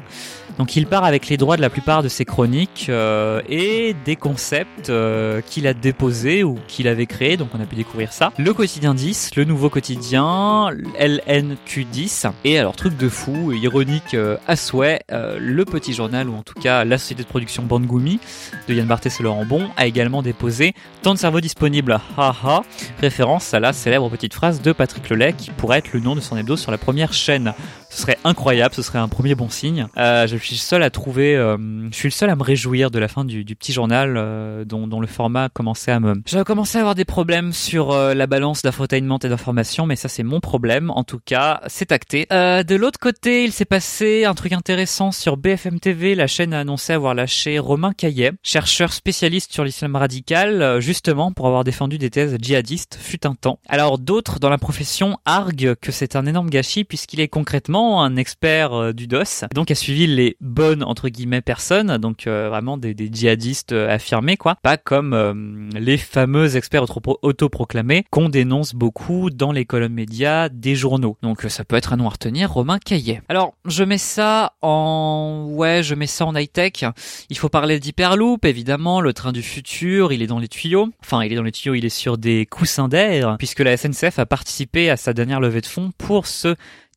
Donc 0.61 0.75
il 0.75 0.85
part 0.85 1.05
avec 1.05 1.27
les 1.27 1.37
droits 1.37 1.57
de 1.57 1.61
la 1.61 1.71
plupart 1.71 2.03
de 2.03 2.07
ses 2.07 2.23
chroniques 2.23 2.85
euh, 2.89 3.41
et 3.49 3.95
des 4.05 4.15
concepts 4.15 4.91
euh, 4.91 5.41
qu'il 5.41 5.65
a 5.65 5.73
déposés 5.73 6.43
ou 6.43 6.59
qu'il 6.67 6.87
avait 6.87 7.07
créés, 7.07 7.35
donc 7.35 7.49
on 7.57 7.59
a 7.59 7.65
pu 7.65 7.75
découvrir 7.75 8.13
ça. 8.13 8.31
Le 8.37 8.53
quotidien 8.53 8.93
10, 8.93 9.31
le 9.37 9.45
nouveau 9.45 9.71
quotidien, 9.71 10.69
LNQ10, 10.99 12.29
et 12.45 12.59
alors 12.59 12.75
truc 12.75 12.95
de 12.95 13.09
fou, 13.09 13.51
ironique 13.53 14.13
euh, 14.13 14.37
à 14.45 14.55
souhait, 14.55 14.99
le 15.09 15.65
petit 15.65 15.93
journal, 15.93 16.29
ou 16.29 16.35
en 16.35 16.43
tout 16.43 16.53
cas 16.61 16.85
la 16.85 16.99
société 16.99 17.23
de 17.23 17.27
production 17.27 17.63
Bangoumi 17.63 18.19
de 18.67 18.75
Yann 18.75 18.85
Barthès 18.85 19.19
et 19.19 19.23
Laurent 19.23 19.45
Bon, 19.45 19.67
a 19.77 19.87
également 19.87 20.21
déposé 20.21 20.75
Tant 21.01 21.15
de 21.15 21.19
cerveau 21.19 21.41
disponible, 21.41 21.99
haha, 22.15 22.61
référence 22.99 23.55
à 23.55 23.59
la 23.59 23.73
célèbre 23.73 24.09
petite 24.09 24.35
phrase 24.35 24.61
de 24.61 24.73
Patrick 24.73 25.09
Lelay 25.09 25.33
qui 25.33 25.49
pourrait 25.49 25.79
être 25.79 25.91
le 25.91 26.01
nom 26.01 26.15
de 26.15 26.21
son 26.21 26.37
hebdo 26.37 26.55
sur 26.55 26.69
la 26.69 26.77
première 26.77 27.13
chaîne. 27.13 27.55
Ce 27.91 28.03
serait 28.03 28.17
incroyable, 28.23 28.73
ce 28.73 28.81
serait 28.81 28.99
un 28.99 29.09
premier 29.09 29.35
bon 29.35 29.49
signe. 29.49 29.87
Euh, 29.97 30.25
je 30.25 30.37
suis 30.37 30.55
seul 30.55 30.81
à 30.81 30.89
trouver, 30.89 31.35
euh, 31.35 31.57
je 31.91 31.95
suis 31.95 32.07
le 32.07 32.13
seul 32.13 32.29
à 32.29 32.37
me 32.37 32.41
réjouir 32.41 32.89
de 32.89 32.97
la 32.97 33.09
fin 33.09 33.25
du, 33.25 33.43
du 33.43 33.55
petit 33.57 33.73
journal 33.73 34.15
euh, 34.15 34.63
dont, 34.63 34.87
dont, 34.87 35.01
le 35.01 35.07
format 35.07 35.49
commençait 35.49 35.91
à 35.91 35.99
me... 35.99 36.13
J'avais 36.25 36.45
commencé 36.45 36.77
à 36.77 36.81
avoir 36.81 36.95
des 36.95 37.03
problèmes 37.03 37.51
sur 37.51 37.91
euh, 37.91 38.13
la 38.13 38.27
balance 38.27 38.61
d'infotainment 38.61 39.19
et 39.19 39.27
d'information, 39.27 39.85
mais 39.85 39.97
ça 39.97 40.07
c'est 40.07 40.23
mon 40.23 40.39
problème. 40.39 40.89
En 40.89 41.03
tout 41.03 41.19
cas, 41.23 41.59
c'est 41.67 41.91
acté. 41.91 42.27
de 42.31 42.75
l'autre 42.75 42.97
côté, 42.97 43.43
il 43.43 43.51
s'est 43.51 43.65
passé 43.65 44.23
un 44.23 44.35
truc 44.35 44.53
intéressant 44.53 45.11
sur 45.11 45.35
BFM 45.35 45.81
TV. 45.81 46.15
La 46.15 46.27
chaîne 46.27 46.53
a 46.53 46.61
annoncé 46.61 46.93
avoir 46.93 47.13
lâché 47.13 47.59
Romain 47.59 47.91
Caillet, 47.91 48.31
chercheur 48.41 48.93
spécialiste 48.93 49.51
sur 49.51 49.65
l'islam 49.65 49.97
radical, 49.97 50.79
justement 50.79 51.33
pour 51.33 51.47
avoir 51.47 51.65
défendu 51.65 51.97
des 51.97 52.09
thèses 52.09 52.37
djihadistes 52.41 52.97
fut 52.99 53.27
un 53.27 53.35
temps. 53.35 53.59
Alors 53.67 53.99
d'autres 53.99 54.39
dans 54.39 54.49
la 54.49 54.57
profession 54.57 55.17
arguent 55.25 55.75
que 55.79 55.91
c'est 55.91 56.15
un 56.15 56.25
énorme 56.25 56.49
gâchis 56.49 56.85
puisqu'il 56.85 57.19
est 57.19 57.27
concrètement 57.27 57.80
un 57.81 58.15
expert 58.15 58.73
euh, 58.73 58.93
du 58.93 59.07
DOS, 59.07 59.45
donc 59.53 59.71
a 59.71 59.75
suivi 59.75 60.07
les 60.07 60.37
bonnes 60.39 60.83
entre 60.83 61.09
guillemets 61.09 61.41
personnes, 61.41 61.97
donc 61.97 62.27
euh, 62.27 62.49
vraiment 62.49 62.77
des, 62.77 62.93
des, 62.93 63.09
djihadistes 63.11 63.71
euh, 63.71 63.93
affirmés 63.93 64.37
quoi, 64.37 64.55
pas 64.61 64.77
comme 64.77 65.69
les 65.75 65.97
fameux 65.97 66.55
experts 66.55 66.85
autoproclamés 67.21 68.05
qu'on 68.09 68.29
dénonce 68.29 68.73
beaucoup 68.73 69.29
dans 69.29 69.51
les 69.51 69.65
colonnes 69.65 69.93
médias 69.93 70.49
des 70.49 70.75
journaux. 70.75 71.17
Donc 71.21 71.41
ça 71.47 71.63
peut 71.63 71.75
être 71.75 71.93
un 71.93 71.97
nom 71.97 72.07
à 72.07 72.09
retenir, 72.09 72.51
Romain 72.51 72.79
Caillet. 72.79 73.21
Alors 73.29 73.53
je 73.65 73.83
mets 73.83 73.97
ça 73.97 74.53
en 74.61 75.47
ouais, 75.49 75.83
je 75.83 75.95
mets 75.95 76.07
ça 76.07 76.25
en 76.25 76.35
high 76.35 76.51
tech. 76.51 76.85
Il 77.29 77.37
faut 77.37 77.49
parler 77.49 77.79
d'Hyperloop 77.79 78.45
évidemment, 78.45 79.01
le 79.01 79.13
train 79.13 79.31
du 79.31 79.41
futur, 79.41 80.11
il 80.13 80.21
est 80.21 80.27
dans 80.27 80.39
les 80.39 80.47
tuyaux. 80.47 80.89
Enfin, 81.03 81.23
il 81.23 81.31
est 81.31 81.35
dans 81.35 81.43
les 81.43 81.51
tuyaux, 81.51 81.75
il 81.75 81.85
est 81.85 81.89
sur 81.89 82.17
des 82.17 82.45
coussins 82.45 82.87
d'air 82.87 83.35
puisque 83.37 83.59
la 83.59 83.75
SNCF 83.75 84.19
a 84.19 84.25
participé 84.25 84.89
à 84.89 84.97
sa 84.97 85.13
dernière 85.13 85.39
levée 85.39 85.61
de 85.61 85.65
fonds 85.65 85.91
pour 85.97 86.27
ce 86.27 86.55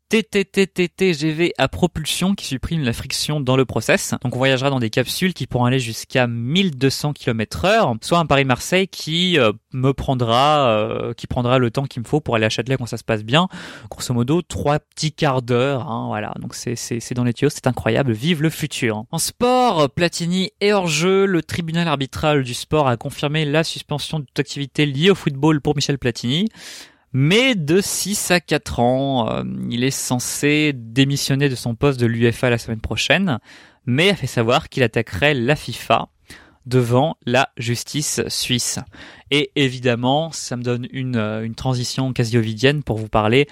TTTTTGV 0.09 1.55
à 1.59 1.69
propulsion 1.69 2.35
qui 2.35 2.47
supprime 2.47 2.83
la 2.83 2.93
friction 2.93 3.41
dans 3.41 3.57
le 3.57 3.65
process. 3.65 4.15
Donc 4.23 4.35
on 4.35 4.39
voyagera 4.39 4.71
dans 4.71 4.79
des 4.79 4.91
capsules 4.91 5.35
qui 5.35 5.47
pourront 5.47 5.65
aller 5.65 5.81
jusqu'à 5.81 6.27
1200 6.27 7.15
km 7.15 7.65
heure, 7.65 7.95
soit 8.03 8.19
un 8.19 8.27
Paris-Marseille 8.27 8.89
qui 8.89 9.39
euh, 9.39 9.53
me 9.73 9.93
prendra, 9.93 10.69
euh, 10.69 11.15
qui 11.15 11.27
prendra 11.27 11.59
le 11.59 11.71
temps 11.71 11.85
qu'il 11.85 12.03
me 12.03 12.07
faut 12.07 12.21
pour 12.21 12.37
aller 12.37 12.47
à 12.47 12.51
Châtelet 12.51 12.77
quand 12.77 12.87
ça 12.87 12.97
se 12.97 13.05
passe 13.05 13.25
bien. 13.25 13.49
Grosso 13.91 14.15
modo, 14.15 14.43
trois 14.43 14.79
petits 14.79 15.13
quarts 15.13 15.43
d'heure, 15.43 15.91
hein, 15.91 16.07
voilà. 16.09 16.33
Donc 16.41 16.55
c'est, 16.55 16.77
c'est, 16.77 17.01
c'est 17.01 17.15
dans 17.15 17.25
les 17.25 17.33
tuyaux, 17.33 17.51
c'est 17.51 17.67
incroyable. 17.67 18.13
Vive 18.13 18.43
le 18.43 18.51
futur. 18.51 19.05
En 19.11 19.19
sport, 19.19 19.91
Platini 19.91 20.51
est 20.61 20.73
hors 20.73 20.87
jeu. 20.87 21.27
Le 21.27 21.43
tribunal 21.43 21.89
arbitral 21.89 22.45
du 22.45 22.55
sport 22.55 22.89
a 22.89 22.97
confirmé 22.97 23.45
la 23.45 23.65
suspension 23.65 24.21
de 24.21 24.25
toute 24.25 24.39
activité 24.39 24.87
liée 24.87 25.11
au 25.11 25.15
football 25.15 25.61
pour 25.61 25.75
Michel 25.75 25.99
Platini 25.99 26.49
mais 27.15 27.55
de 27.55 27.81
6 27.81 28.33
à 28.33 28.41
4 28.41 28.81
ans. 28.81 29.31
Euh, 29.31 29.45
il 29.71 29.85
est 29.85 29.91
censé 29.91 30.73
démissionner 30.75 31.49
de 31.49 31.55
son 31.55 31.75
poste 31.75 31.99
de 31.99 32.07
l'UFA 32.07 32.51
la 32.51 32.59
semaine 32.59 32.81
prochaine, 32.81 33.39
mais 33.87 34.11
a 34.11 34.17
fait 34.17 34.27
savoir 34.27 34.69
qu'il 34.69 34.83
attaquerait 34.83 35.33
la 35.33 35.57
FIFA 35.57 36.09
devant 36.67 37.17
la 37.25 37.51
justice 37.57 38.21
suisse. 38.29 38.81
Et 39.31 39.53
évidemment, 39.55 40.33
ça 40.33 40.57
me 40.57 40.63
donne 40.63 40.89
une, 40.91 41.17
euh, 41.17 41.45
une 41.45 41.55
transition 41.55 42.13
quasi 42.13 42.37
ovidienne 42.37 42.83
pour 42.83 42.99
vous 42.99 43.09
parler 43.09 43.47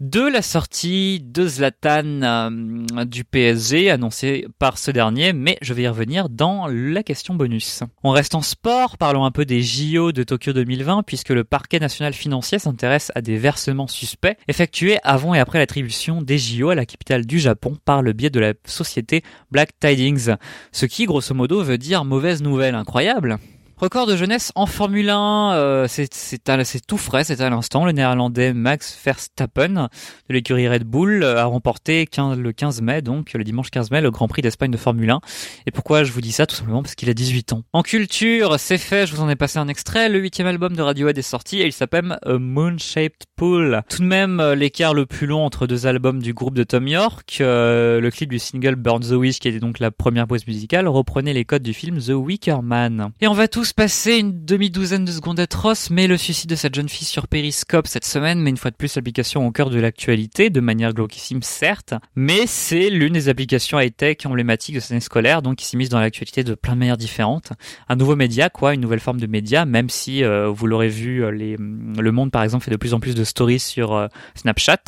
de 0.00 0.22
la 0.22 0.40
sortie 0.40 1.20
de 1.20 1.46
Zlatan 1.46 2.22
euh, 2.22 3.04
du 3.04 3.24
PSG 3.24 3.90
annoncée 3.90 4.46
par 4.58 4.78
ce 4.78 4.90
dernier, 4.90 5.34
mais 5.34 5.58
je 5.60 5.74
vais 5.74 5.82
y 5.82 5.88
revenir 5.88 6.30
dans 6.30 6.66
la 6.66 7.02
question 7.02 7.34
bonus. 7.34 7.82
On 8.02 8.10
reste 8.10 8.34
en 8.34 8.40
sport, 8.40 8.96
parlons 8.96 9.26
un 9.26 9.30
peu 9.30 9.44
des 9.44 9.62
JO 9.62 10.12
de 10.12 10.22
Tokyo 10.22 10.54
2020 10.54 11.02
puisque 11.02 11.28
le 11.28 11.44
parquet 11.44 11.78
national 11.78 12.14
financier 12.14 12.58
s'intéresse 12.58 13.12
à 13.14 13.20
des 13.20 13.36
versements 13.36 13.88
suspects 13.88 14.36
effectués 14.48 14.96
avant 15.02 15.34
et 15.34 15.38
après 15.38 15.58
l'attribution 15.58 16.22
des 16.22 16.38
JO 16.38 16.70
à 16.70 16.74
la 16.74 16.86
capitale 16.86 17.26
du 17.26 17.38
Japon 17.38 17.76
par 17.84 18.00
le 18.00 18.14
biais 18.14 18.30
de 18.30 18.40
la 18.40 18.54
société 18.64 19.22
Black 19.50 19.78
Tidings, 19.78 20.34
ce 20.72 20.86
qui 20.86 21.04
grosso 21.04 21.34
modo 21.34 21.62
veut 21.62 21.78
dire 21.78 22.06
mauvaise 22.06 22.42
nouvelle 22.42 22.74
incroyable. 22.74 23.38
Record 23.80 24.06
de 24.06 24.14
jeunesse 24.14 24.52
en 24.56 24.66
Formule 24.66 25.08
1, 25.08 25.54
euh, 25.54 25.86
c'est 25.88 26.86
tout 26.86 26.98
frais, 26.98 27.24
c'est 27.24 27.40
à 27.40 27.48
l'instant. 27.48 27.86
Le 27.86 27.92
néerlandais 27.92 28.52
Max 28.52 28.94
Verstappen 29.02 29.88
de 30.28 30.34
l'écurie 30.34 30.68
Red 30.68 30.84
Bull 30.84 31.24
a 31.24 31.46
remporté 31.46 32.06
le 32.14 32.52
15 32.52 32.82
mai, 32.82 33.00
donc 33.00 33.32
le 33.32 33.42
dimanche 33.42 33.70
15 33.70 33.90
mai, 33.90 34.02
le 34.02 34.10
Grand 34.10 34.28
Prix 34.28 34.42
d'Espagne 34.42 34.70
de 34.70 34.76
Formule 34.76 35.08
1. 35.08 35.20
Et 35.66 35.70
pourquoi 35.70 36.04
je 36.04 36.12
vous 36.12 36.20
dis 36.20 36.32
ça? 36.32 36.44
Tout 36.44 36.56
simplement 36.56 36.82
parce 36.82 36.94
qu'il 36.94 37.08
a 37.08 37.14
18 37.14 37.54
ans. 37.54 37.62
En 37.72 37.82
culture, 37.82 38.60
c'est 38.60 38.76
fait, 38.76 39.06
je 39.06 39.14
vous 39.14 39.22
en 39.22 39.30
ai 39.30 39.36
passé 39.36 39.58
un 39.58 39.68
extrait. 39.68 40.10
Le 40.10 40.18
huitième 40.18 40.46
album 40.46 40.76
de 40.76 40.82
Radiohead 40.82 41.16
est 41.16 41.22
sorti 41.22 41.62
et 41.62 41.64
il 41.64 41.72
s'appelle 41.72 42.18
A 42.26 42.36
Moon 42.36 42.76
Shaped 42.76 43.24
Pool. 43.34 43.80
Tout 43.88 44.02
de 44.02 44.06
même, 44.06 44.40
euh, 44.40 44.54
l'écart 44.54 44.92
le 44.92 45.06
plus 45.06 45.26
long 45.26 45.42
entre 45.42 45.66
deux 45.66 45.86
albums 45.86 46.20
du 46.20 46.34
groupe 46.34 46.54
de 46.54 46.64
Tom 46.64 46.86
York, 46.86 47.38
euh, 47.40 47.98
le 47.98 48.10
clip 48.10 48.28
du 48.28 48.38
single 48.38 48.74
Burn 48.74 49.00
the 49.00 49.12
Wish, 49.12 49.38
qui 49.38 49.48
était 49.48 49.58
donc 49.58 49.78
la 49.78 49.90
première 49.90 50.26
pause 50.26 50.46
musicale, 50.46 50.86
reprenait 50.86 51.32
les 51.32 51.46
codes 51.46 51.62
du 51.62 51.72
film 51.72 51.98
The 51.98 52.10
Wicker 52.10 52.60
Man. 52.60 53.12
Et 53.22 53.26
on 53.26 53.32
va 53.32 53.48
tous 53.48 53.69
se 53.70 53.74
passer 53.74 54.18
une 54.18 54.44
demi-douzaine 54.44 55.04
de 55.04 55.12
secondes 55.12 55.38
atroces, 55.38 55.90
mais 55.90 56.08
le 56.08 56.16
suicide 56.16 56.50
de 56.50 56.56
cette 56.56 56.74
jeune 56.74 56.88
fille 56.88 57.06
sur 57.06 57.28
Periscope 57.28 57.86
cette 57.86 58.04
semaine 58.04 58.40
met 58.40 58.50
une 58.50 58.56
fois 58.56 58.72
de 58.72 58.76
plus 58.76 58.96
l'application 58.96 59.46
au 59.46 59.52
cœur 59.52 59.70
de 59.70 59.78
l'actualité, 59.78 60.50
de 60.50 60.58
manière 60.58 60.92
glauquissime 60.92 61.40
certes, 61.40 61.94
mais 62.16 62.48
c'est 62.48 62.90
l'une 62.90 63.12
des 63.12 63.28
applications 63.28 63.78
high-tech 63.78 64.16
emblématiques 64.24 64.74
de 64.74 64.80
cette 64.80 64.90
année 64.90 65.00
scolaire, 65.00 65.40
donc 65.40 65.58
qui 65.58 65.66
s'est 65.66 65.76
mise 65.76 65.88
dans 65.88 66.00
l'actualité 66.00 66.42
de 66.42 66.56
plein 66.56 66.74
de 66.74 66.80
manières 66.80 66.96
différentes. 66.96 67.52
Un 67.88 67.94
nouveau 67.94 68.16
média, 68.16 68.50
quoi, 68.50 68.74
une 68.74 68.80
nouvelle 68.80 68.98
forme 68.98 69.20
de 69.20 69.28
média, 69.28 69.64
même 69.64 69.88
si 69.88 70.24
euh, 70.24 70.48
vous 70.48 70.66
l'aurez 70.66 70.88
vu, 70.88 71.22
euh, 71.22 71.30
les, 71.30 71.56
le 71.56 72.10
monde 72.10 72.32
par 72.32 72.42
exemple 72.42 72.64
fait 72.64 72.72
de 72.72 72.76
plus 72.76 72.92
en 72.92 72.98
plus 72.98 73.14
de 73.14 73.22
stories 73.22 73.60
sur 73.60 73.94
euh, 73.94 74.08
Snapchat. 74.34 74.82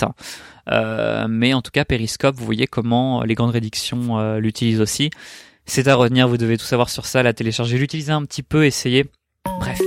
mais 1.29 1.55
en 1.55 1.63
tout 1.63 1.71
cas, 1.71 1.85
Periscope, 1.85 2.35
vous 2.35 2.45
voyez 2.45 2.67
comment 2.67 3.23
les 3.23 3.37
grandes 3.37 3.53
rédictions 3.53 4.39
l'utilisent 4.39 4.81
aussi. 4.81 5.11
C'est 5.65 5.89
à 5.89 5.95
retenir, 5.95 6.29
vous 6.29 6.37
devez 6.37 6.59
tout 6.59 6.65
savoir 6.65 6.91
sur 6.91 7.07
ça, 7.07 7.23
la 7.23 7.33
télécharger, 7.33 7.79
l'utiliser 7.79 8.13
un 8.13 8.25
petit 8.25 8.43
peu, 8.43 8.67
essayer. 8.67 9.07
Bref. 9.61 9.81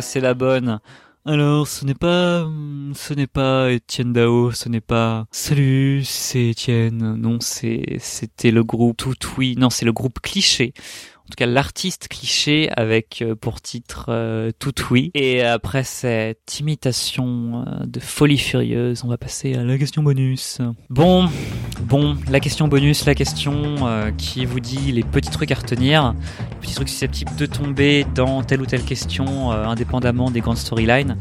C'est 0.00 0.20
la 0.20 0.34
bonne. 0.34 0.80
Alors, 1.24 1.68
ce 1.68 1.84
n'est 1.84 1.94
pas, 1.94 2.48
ce 2.94 3.12
n'est 3.12 3.26
pas 3.26 3.70
Étienne 3.70 4.12
Dao, 4.12 4.50
ce 4.52 4.68
n'est 4.68 4.80
pas 4.80 5.26
Salut, 5.30 6.02
c'est 6.04 6.46
Étienne. 6.46 7.16
Non, 7.16 7.38
c'est, 7.40 7.96
c'était 7.98 8.50
le 8.50 8.64
groupe 8.64 8.96
Tout 8.96 9.14
Oui. 9.36 9.54
Non, 9.58 9.68
c'est 9.68 9.84
le 9.84 9.92
groupe 9.92 10.20
Cliché. 10.20 10.72
En 11.28 11.32
tout 11.32 11.44
cas, 11.44 11.46
l'artiste 11.46 12.08
cliché 12.08 12.70
avec 12.74 13.20
euh, 13.20 13.34
pour 13.34 13.60
titre 13.60 14.06
euh, 14.08 14.50
Tout 14.58 14.72
Oui. 14.90 15.10
Et 15.12 15.42
après 15.42 15.84
cette 15.84 16.58
imitation 16.58 17.66
euh, 17.66 17.84
de 17.84 18.00
folie 18.00 18.38
furieuse, 18.38 19.04
on 19.04 19.08
va 19.08 19.18
passer 19.18 19.52
à 19.52 19.62
la 19.62 19.76
question 19.76 20.02
bonus. 20.02 20.62
Bon, 20.88 21.28
Bon, 21.82 22.16
la 22.30 22.40
question 22.40 22.66
bonus, 22.66 23.04
la 23.04 23.14
question 23.14 23.76
qui 24.18 24.44
vous 24.44 24.58
dit 24.58 24.90
les 24.90 25.04
petits 25.04 25.30
trucs 25.30 25.52
à 25.52 25.54
retenir, 25.54 26.14
les 26.50 26.56
petits 26.56 26.74
trucs 26.74 26.88
susceptibles 26.88 27.34
de 27.36 27.46
tomber 27.46 28.04
dans 28.14 28.42
telle 28.42 28.60
ou 28.60 28.66
telle 28.66 28.82
question, 28.82 29.52
indépendamment 29.52 30.30
des 30.30 30.40
grandes 30.40 30.56
storylines. 30.56 31.16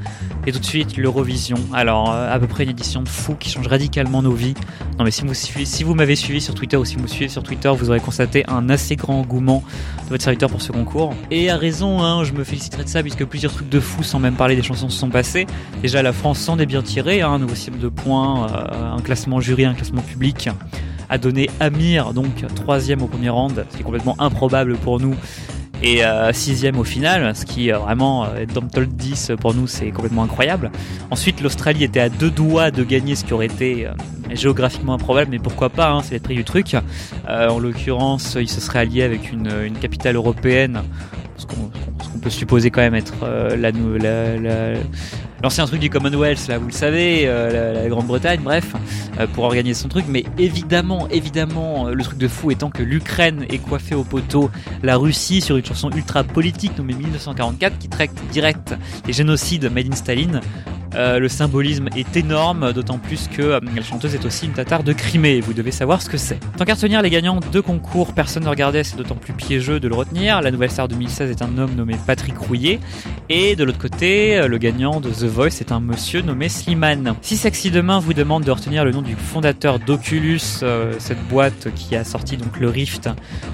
Et 0.48 0.52
tout 0.52 0.60
de 0.60 0.66
suite, 0.66 0.98
l'Eurovision. 0.98 1.58
Alors, 1.74 2.12
à 2.12 2.40
peu 2.40 2.48
près 2.48 2.64
une 2.64 2.72
édition 2.72 3.04
de 3.04 3.08
fou 3.08 3.36
qui 3.36 3.50
change 3.50 3.68
radicalement 3.68 4.24
nos 4.24 4.34
vies. 4.34 4.56
Non, 4.98 5.06
mais 5.06 5.12
si 5.12 5.24
vous, 5.26 5.34
si 5.36 5.84
vous 5.84 5.94
m'avez 5.94 6.16
suivi 6.16 6.42
sur 6.42 6.56
Twitter 6.56 6.76
ou 6.76 6.86
si 6.86 6.96
vous 6.96 7.04
me 7.04 7.08
suivez 7.08 7.30
sur 7.30 7.44
Twitter, 7.44 7.72
vous 7.78 7.90
aurez 7.92 8.00
constaté 8.00 8.44
un 8.48 8.68
assez 8.70 8.96
grand 8.96 9.20
engouement 9.20 9.64
de 10.06 10.10
votre 10.10 10.24
serviteur 10.24 10.50
pour 10.50 10.62
ce 10.62 10.72
concours. 10.72 11.14
Et 11.32 11.50
à 11.50 11.58
raison, 11.58 12.02
hein, 12.02 12.24
je 12.24 12.34
me 12.34 12.44
féliciterai 12.44 12.84
de 12.84 12.90
ça, 12.90 13.02
puisque 13.02 13.26
plusieurs 13.26 13.54
trucs 13.54 13.70
de 13.70 13.80
fou, 13.80 14.04
sans 14.04 14.20
même 14.20 14.36
parler 14.36 14.56
des 14.56 14.64
chansons, 14.64 14.90
se 14.90 14.98
sont 14.98 15.10
passés. 15.10 15.48
Déjà, 15.82 16.02
la 16.02 16.14
France 16.14 16.40
s'en 16.40 16.60
est 16.60 16.66
bien 16.66 16.82
tirée, 16.82 17.22
hein, 17.22 17.32
un 17.32 17.40
nouveau 17.40 17.56
système 17.56 17.80
de 17.80 17.90
points, 17.90 18.48
un 18.72 19.02
classement 19.02 19.40
jury, 19.40 19.66
un 19.66 19.74
classement 19.74 20.02
public 20.02 20.50
a 21.10 21.18
donné 21.18 21.50
Amir, 21.60 22.14
donc 22.14 22.46
troisième 22.56 23.02
au 23.02 23.08
premier 23.08 23.30
round, 23.30 23.66
ce 23.70 23.76
qui 23.76 23.82
est 23.82 23.86
complètement 23.86 24.16
improbable 24.20 24.76
pour 24.76 25.00
nous, 25.00 25.16
et 25.82 26.04
euh, 26.04 26.34
sixième 26.34 26.80
au 26.80 26.84
final, 26.84 27.36
ce 27.36 27.46
qui 27.46 27.72
euh, 27.72 27.78
vraiment 27.78 28.26
euh, 28.26 28.46
dans 28.52 28.62
le 28.62 28.68
top 28.68 28.86
10 28.86 29.34
pour 29.40 29.54
nous 29.54 29.68
c'est 29.68 29.92
complètement 29.92 30.24
incroyable. 30.24 30.72
Ensuite 31.12 31.42
l'Australie 31.42 31.84
était 31.84 32.00
à 32.00 32.10
deux 32.10 32.32
doigts 32.32 32.72
de 32.72 32.84
gagner 32.84 33.16
ce 33.16 33.24
qui 33.24 33.34
aurait 33.34 33.46
été 33.46 33.88
géographiquement 34.32 34.96
improbable, 34.96 35.30
mais 35.32 35.40
pourquoi 35.40 35.70
pas, 35.70 35.90
hein, 35.92 36.02
c'est 36.04 36.16
le 36.16 36.20
prix 36.20 36.36
du 36.36 36.44
truc. 36.44 36.76
en 37.28 37.60
l'occurrence 37.60 38.38
il 38.40 38.50
se 38.50 38.60
serait 38.60 38.80
allié 38.80 39.04
avec 39.04 39.32
une, 39.32 39.74
capitale 39.80 40.16
européenne, 40.16 40.82
ce 41.38 41.46
qu'on 41.46 42.20
peut 42.22 42.30
supposer 42.30 42.72
quand 42.72 42.82
même 42.82 42.96
être 42.96 43.16
la, 43.56 43.72
la, 43.72 44.74
l'ancien 45.44 45.66
truc 45.66 45.80
du 45.80 45.90
Commonwealth, 45.90 46.48
là, 46.48 46.58
vous 46.58 46.68
le 46.68 46.72
savez, 46.72 47.24
euh, 47.26 47.84
la, 47.84 47.90
Grande-Bretagne, 47.90 48.42
bref, 48.44 48.74
euh, 49.20 49.28
pour 49.28 49.44
organiser 49.46 49.82
son 49.82 49.90
truc. 49.90 50.06
Mais 50.08 50.24
évidemment, 50.38 51.08
évidemment, 51.10 51.88
euh, 51.88 51.94
le 51.94 52.04
truc 52.04 52.18
de 52.18 52.28
fou 52.28 52.52
étant 52.52 52.70
que 52.70 52.84
l'Ukraine 52.84 53.46
est 53.50 53.60
coiffée 53.60 53.96
au 53.96 54.04
poteau 54.04 54.50
la 54.84 54.98
Russie 54.98 55.42
sur 55.42 55.58
une 55.58 55.66
chanson 55.66 55.90
ultra 55.92 56.24
politique 56.24 56.78
nommée 56.78 56.94
1944 56.94 57.78
qui 57.78 57.90
traite 57.90 58.12
direct 58.32 58.76
les 59.06 59.14
génocides 59.14 59.72
made 59.72 59.92
in 59.92 59.96
Staline. 59.96 60.42
Euh, 60.96 61.20
le 61.20 61.28
symbolisme 61.28 61.90
est 61.96 62.16
énorme, 62.16 62.72
d'autant 62.74 62.98
plus 62.98 63.28
que 63.28 63.42
euh, 63.42 63.60
la 63.76 63.82
chanteuse 63.82 64.16
est 64.16 64.26
aussi 64.26 64.46
une 64.46 64.54
tatare 64.54 64.84
de 64.84 64.94
Crimée, 64.94 65.42
vous 65.42 65.54
devez 65.54 65.72
savoir 65.72 66.02
ce 66.02 66.10
que 66.10 66.18
c'est. 66.18 66.40
Tant 66.58 66.66
qu'à 66.66 66.74
retenir 66.74 67.02
les 67.02 67.10
gagnants 67.10 67.40
de 67.40 67.60
concours, 67.60 68.14
personne 68.14 68.44
ne 68.44 68.50
regardait, 68.50 68.84
c'est 68.84 68.96
d'autant 68.96 69.16
plus 69.16 69.34
piégeux 69.34 69.80
de 69.80 69.88
le 69.88 69.96
retenir. 69.96 70.42
La 70.42 70.52
nouvelle 70.52 70.72
star 70.72 70.88
2016 70.88 71.30
est 71.30 71.42
un 71.42 71.58
homme 71.58 71.76
nommé 71.76 71.96
Patrick 72.06 72.38
Rouillet, 72.38 72.80
et 73.30 73.56
de 73.56 73.64
l'autre 73.64 73.78
côté, 73.78 74.38
euh, 74.38 74.48
le 74.48 74.58
gagnant 74.58 75.02
de 75.02 75.10
The 75.10 75.26
Voice 75.26 75.60
est 75.60 75.72
un 75.72 75.80
monsieur 75.80 76.22
nommé 76.22 76.50
Slimane. 76.50 77.16
Si 77.22 77.38
Sexy 77.38 77.70
Demain 77.70 78.00
vous 78.00 78.14
demande 78.14 78.44
de 78.44 78.52
retenir 78.52 78.86
le 78.86 78.92
nom 78.92 79.02
du 79.02 79.16
fondateur 79.16 79.80
d'Oculus, 79.80 80.40
cette 80.40 81.28
boîte 81.28 81.74
qui 81.76 81.96
a 81.96 82.04
sorti 82.04 82.38
donc 82.38 82.60
le 82.60 82.70
Rift, 82.70 83.10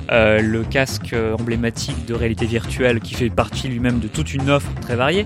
le 0.09 0.63
casque 0.63 1.15
emblématique 1.39 2.05
de 2.05 2.13
réalité 2.13 2.45
virtuelle 2.45 2.99
qui 2.99 3.15
fait 3.15 3.29
partie 3.29 3.67
lui-même 3.67 3.99
de 3.99 4.07
toute 4.07 4.33
une 4.33 4.49
offre 4.49 4.71
très 4.81 4.95
variée, 4.95 5.25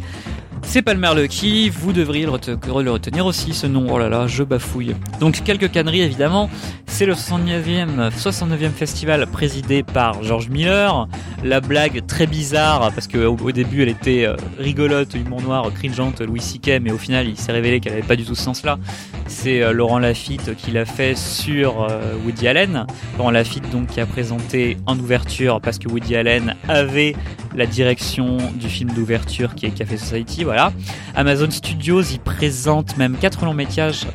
c'est 0.64 0.82
Palmer 0.82 1.12
Lucky, 1.16 1.70
vous 1.70 1.94
devriez 1.94 2.26
le, 2.26 2.32
retenir 2.32 3.26
aussi 3.26 3.54
ce 3.54 3.68
nom. 3.68 3.88
Oh 3.90 3.98
là 3.98 4.10
là, 4.10 4.28
je 4.28 4.44
bafouille. 4.44 4.96
Donc 5.20 5.44
quelques 5.44 5.72
canneries 5.72 6.02
évidemment. 6.02 6.50
C'est 6.88 7.06
le 7.06 7.14
69e, 7.14 8.10
69e 8.10 8.72
festival 8.72 9.28
présidé 9.28 9.84
par 9.84 10.24
George 10.24 10.50
Miller. 10.50 11.08
La 11.44 11.62
blague 11.62 12.06
très 12.08 12.26
bizarre, 12.26 12.92
parce 12.94 13.08
qu'au 13.08 13.38
au 13.38 13.52
début 13.52 13.84
elle 13.84 13.90
était 13.90 14.26
euh, 14.26 14.36
rigolote, 14.58 15.14
humour 15.14 15.42
noir, 15.42 15.72
cringeante, 15.74 16.22
Louis 16.22 16.42
C.K., 16.42 16.80
mais 16.82 16.92
au 16.92 16.98
final 16.98 17.28
il 17.28 17.38
s'est 17.38 17.52
révélé 17.52 17.80
qu'elle 17.80 17.94
n'avait 17.94 18.08
pas 18.08 18.16
du 18.16 18.26
tout 18.26 18.36
ce 18.36 18.44
sens-là. 18.44 18.80
C'est 19.28 19.62
euh, 19.62 19.74
Laurent 19.74 20.00
Lafitte 20.00 20.56
qui 20.56 20.72
l'a 20.72 20.86
fait 20.86 21.16
sur 21.16 21.84
euh, 21.84 22.16
Woody 22.26 22.48
Allen. 22.48 22.88
Laurent 23.18 23.32
Lafitte 23.32 23.70
donc 23.70 23.88
qui 23.88 24.00
a 24.00 24.06
présenté 24.06 24.78
en 24.88 24.98
ouverture 24.98 25.62
parce 25.62 25.78
que 25.78 25.88
Woody 25.88 26.16
Allen 26.16 26.56
avait 26.68 27.16
la 27.56 27.66
direction 27.66 28.38
du 28.56 28.70
film 28.70 28.92
d'ouverture 28.92 29.56
qui 29.56 29.66
est 29.66 29.72
Café 29.72 29.98
Society, 29.98 30.46
voilà. 30.48 30.72
Amazon 31.14 31.52
Studios 31.52 32.04
y 32.04 32.20
présente 32.20 32.96
même 32.96 33.18
quatre 33.18 33.44
longs 33.44 33.54
métrages 33.54 34.08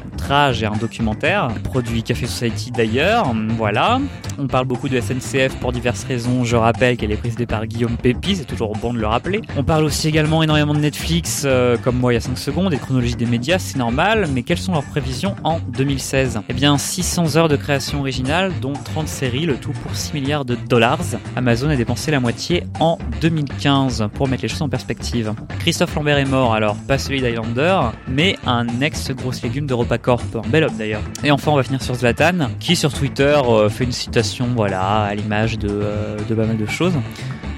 et 0.62 0.64
un 0.64 0.76
documentaire, 0.76 1.48
produit 1.62 2.02
Café 2.02 2.26
Society 2.26 2.70
d'ailleurs, 2.70 3.34
voilà. 3.58 4.00
On 4.38 4.46
parle 4.46 4.64
beaucoup 4.64 4.88
de 4.88 4.98
SNCF 4.98 5.56
pour 5.60 5.72
diverses 5.72 6.04
raisons, 6.04 6.44
je 6.44 6.56
rappelle 6.56 6.96
qu'elle 6.96 7.12
est 7.12 7.16
présidée 7.16 7.44
par 7.44 7.66
Guillaume 7.66 7.98
Pépi, 7.98 8.36
c'est 8.36 8.46
toujours 8.46 8.72
bon 8.76 8.94
de 8.94 8.98
le 8.98 9.06
rappeler. 9.06 9.42
On 9.58 9.64
parle 9.64 9.84
aussi 9.84 10.08
également 10.08 10.42
énormément 10.42 10.72
de 10.72 10.78
Netflix, 10.78 11.42
euh, 11.44 11.76
comme 11.76 11.98
moi 11.98 12.12
il 12.12 12.14
y 12.14 12.16
a 12.16 12.20
5 12.20 12.38
secondes, 12.38 12.72
et 12.72 12.78
chronologie 12.78 13.14
des 13.16 13.26
médias, 13.26 13.58
c'est 13.58 13.76
normal, 13.76 14.26
mais 14.32 14.42
quelles 14.42 14.56
sont 14.56 14.72
leurs 14.72 14.84
prévisions 14.84 15.34
en 15.44 15.58
2016 15.58 16.40
Eh 16.48 16.54
bien 16.54 16.78
600 16.78 17.36
heures 17.36 17.48
de 17.48 17.56
création 17.56 18.00
originale, 18.00 18.52
dont 18.62 18.72
30 18.72 19.06
séries, 19.06 19.44
le 19.44 19.56
tout 19.56 19.72
pour 19.72 19.94
6 19.94 20.14
milliards 20.14 20.46
de 20.46 20.54
dollars. 20.54 21.00
Amazon 21.36 21.68
a 21.68 21.76
dépensé 21.76 22.10
la 22.10 22.20
moitié 22.20 22.64
en 22.80 22.96
2015 23.20 24.08
pour 24.14 24.28
mettre 24.28 24.42
les 24.42 24.48
choses 24.48 24.62
en 24.62 24.68
perspective. 24.68 25.34
Christophe 25.58 25.94
Lambert 25.94 26.21
mort, 26.24 26.54
alors 26.54 26.76
pas 26.76 26.98
celui 26.98 27.20
d'Highlander, 27.20 27.80
mais 28.08 28.37
un 28.46 28.66
ex-grosse 28.80 29.42
légume 29.42 29.66
de 29.66 29.74
Corp, 29.96 30.22
un 30.37 30.48
bel 30.48 30.66
d'ailleurs. 30.78 31.02
Et 31.24 31.30
enfin 31.30 31.50
on 31.50 31.56
va 31.56 31.62
finir 31.62 31.82
sur 31.82 31.94
Zlatan, 31.94 32.50
qui 32.61 32.76
sur 32.76 32.92
Twitter 32.92 33.38
euh, 33.44 33.68
fait 33.68 33.85
une 33.85 33.92
citation, 33.92 34.48
voilà, 34.54 35.02
à 35.04 35.14
l'image 35.14 35.58
de, 35.58 35.68
euh, 35.70 36.16
de 36.28 36.35
pas 36.35 36.46
mal 36.46 36.56
de 36.56 36.66
choses. 36.66 36.94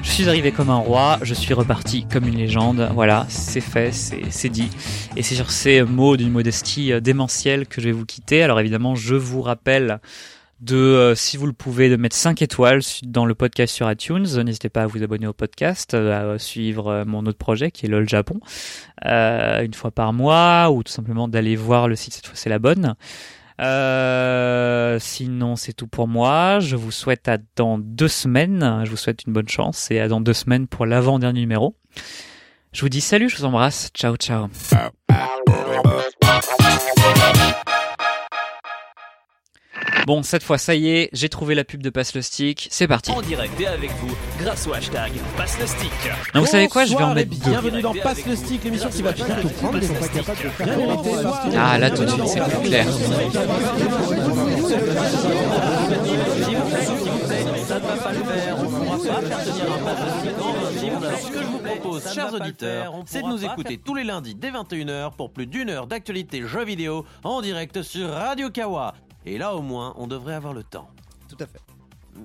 Je 0.03 0.11
suis 0.11 0.29
arrivé 0.29 0.53
comme 0.53 0.69
un 0.69 0.77
roi, 0.77 1.19
je 1.23 1.33
suis 1.33 1.55
reparti 1.55 2.07
comme 2.07 2.29
une 2.29 2.37
légende. 2.37 2.91
Voilà, 2.95 3.25
c'est 3.29 3.63
fait, 3.63 3.91
c'est 3.93 4.49
dit. 4.51 4.69
Et 5.17 5.23
c'est 5.23 5.35
sur 5.35 5.51
ces 5.51 5.83
mots 5.83 6.17
d'une 6.17 6.31
modestie 6.31 6.93
euh, 6.93 7.01
démentielle 7.01 7.67
que 7.67 7.81
je 7.81 7.87
vais 7.87 7.93
vous 7.93 8.05
quitter. 8.05 8.43
Alors 8.43 8.61
évidemment, 8.61 8.95
je 8.95 9.15
vous 9.15 9.41
rappelle 9.41 10.01
de, 10.61 10.77
euh, 10.77 11.15
si 11.15 11.37
vous 11.37 11.47
le 11.47 11.53
pouvez, 11.53 11.89
de 11.89 11.97
mettre 11.97 12.17
5 12.17 12.43
étoiles 12.43 12.81
dans 13.03 13.27
le 13.27 13.35
podcast 13.35 13.75
sur 13.75 13.91
iTunes. 13.91 14.27
N'hésitez 14.43 14.69
pas 14.69 14.83
à 14.83 14.87
vous 14.87 15.03
abonner 15.03 15.27
au 15.27 15.33
podcast, 15.33 15.95
euh, 15.95 16.35
à 16.35 16.39
suivre 16.39 16.89
euh, 16.89 17.05
mon 17.05 17.27
autre 17.27 17.39
projet 17.39 17.71
qui 17.71 17.87
est 17.87 17.89
LOL 17.89 18.09
Japon, 18.09 18.41
une 19.05 19.75
fois 19.75 19.91
par 19.91 20.13
mois, 20.13 20.71
ou 20.71 20.83
tout 20.83 20.93
simplement 20.93 21.29
d'aller 21.29 21.57
voir 21.57 21.89
le 21.89 21.97
site, 21.97 22.15
cette 22.15 22.27
fois 22.27 22.37
c'est 22.37 22.51
la 22.51 22.59
bonne. 22.59 22.95
sinon, 25.01 25.57
c'est 25.57 25.73
tout 25.73 25.87
pour 25.89 26.09
moi. 26.09 26.61
Je 26.61 26.77
vous 26.77 26.93
souhaite 26.93 27.29
à 27.29 27.39
dans 27.57 27.79
deux 27.79 28.09
semaines. 28.09 28.83
Je 28.85 28.91
vous 28.91 28.97
souhaite 28.97 29.25
une 29.27 29.33
bonne 29.33 29.49
chance 29.49 29.91
et 29.91 30.01
à 30.01 30.09
dans 30.09 30.21
deux 30.21 30.33
semaines 30.33 30.67
pour 30.67 30.87
l'avant-dernier 30.87 31.41
numéro. 31.41 31.77
Je 32.73 32.81
vous 32.81 32.89
dis 32.89 33.01
salut, 33.01 33.29
je 33.29 33.37
vous 33.37 33.45
embrasse. 33.45 33.91
Ciao, 33.95 34.17
ciao. 34.17 34.49
Bon, 40.07 40.23
cette 40.23 40.43
fois, 40.43 40.59
ça 40.59 40.75
y 40.75 40.91
est, 40.91 41.09
j'ai 41.15 41.31
trouvé 41.31 41.55
la 41.55 41.65
pub 41.65 41.83
de 41.83 41.89
Passe 41.89 42.15
le 42.15 42.21
Stick. 42.21 42.69
C'est 42.71 42.87
parti. 42.87 43.11
En 43.11 43.23
direct 43.23 43.59
et 43.59 43.67
avec 43.67 43.91
vous, 43.93 44.15
grâce 44.39 44.67
au 44.67 44.75
hashtag 44.75 45.13
Passe 45.35 45.59
le 45.59 45.67
Stick. 45.67 45.91
Donc, 46.35 46.45
vous 46.45 46.51
savez 46.51 46.69
quoi 46.69 46.85
Je 46.85 46.95
vais 46.95 47.03
en 47.03 47.15
mettre 47.15 47.31
deux. 47.31 47.51
Bienvenue 47.51 47.81
dans 47.81 47.95
Passe 47.95 48.27
le 48.27 48.37
Stick, 48.37 48.65
l'émission 48.65 48.91
qui 48.91 49.01
va 49.01 49.13
bien 49.13 49.25
tout 49.41 49.49
prendre, 49.49 49.79
mais 49.81 49.89
pas 49.89 50.09
capable 50.09 50.43
de 50.43 50.49
faire 50.51 51.55
Ah, 51.57 51.79
là, 51.79 51.91
tout 51.91 52.05
de 52.05 52.11
suite, 52.11 52.27
c'est 52.27 52.41
plus 52.43 52.69
clair. 52.69 52.87
Ça 57.67 57.81
ne 57.81 57.87
va 57.87 57.97
pas 57.97 58.13
le 58.13 58.25
faire, 58.25 58.59
on 58.59 58.63
ne 58.63 58.69
pourra 58.69 58.97
pas 58.99 59.27
faire 59.27 59.45
tenir 59.45 59.73
un 59.73 59.79
passe 59.79 60.05
de 60.05 60.11
stick 60.21 60.39
dans 60.39 60.99
20 61.01 61.07
Alors, 61.07 61.19
ce 61.19 61.31
que 61.31 61.41
je 61.41 61.47
vous 61.47 61.59
propose, 61.59 62.13
chers 62.13 62.35
auditeurs, 62.35 62.95
c'est 63.07 63.23
de 63.23 63.27
nous 63.27 63.43
écouter 63.45 63.79
tous 63.83 63.95
les 63.95 64.05
lundis 64.05 64.35
dès 64.35 64.51
21h 64.51 65.17
pour 65.17 65.33
plus 65.33 65.47
d'une 65.47 65.71
heure 65.71 65.87
d'actualité 65.87 66.43
jeux 66.47 66.65
vidéo 66.65 67.07
en 67.23 67.41
direct 67.41 67.83
sur 67.83 68.11
Radio 68.11 68.51
Kawa. 68.51 68.95
Et 69.27 69.39
là, 69.39 69.55
au 69.55 69.63
moins, 69.63 69.95
on 69.97 70.07
devrait 70.07 70.35
avoir 70.35 70.53
le 70.53 70.63
temps. 70.63 70.89
Tout 71.29 71.37
à 71.43 71.47
fait. 71.47 71.61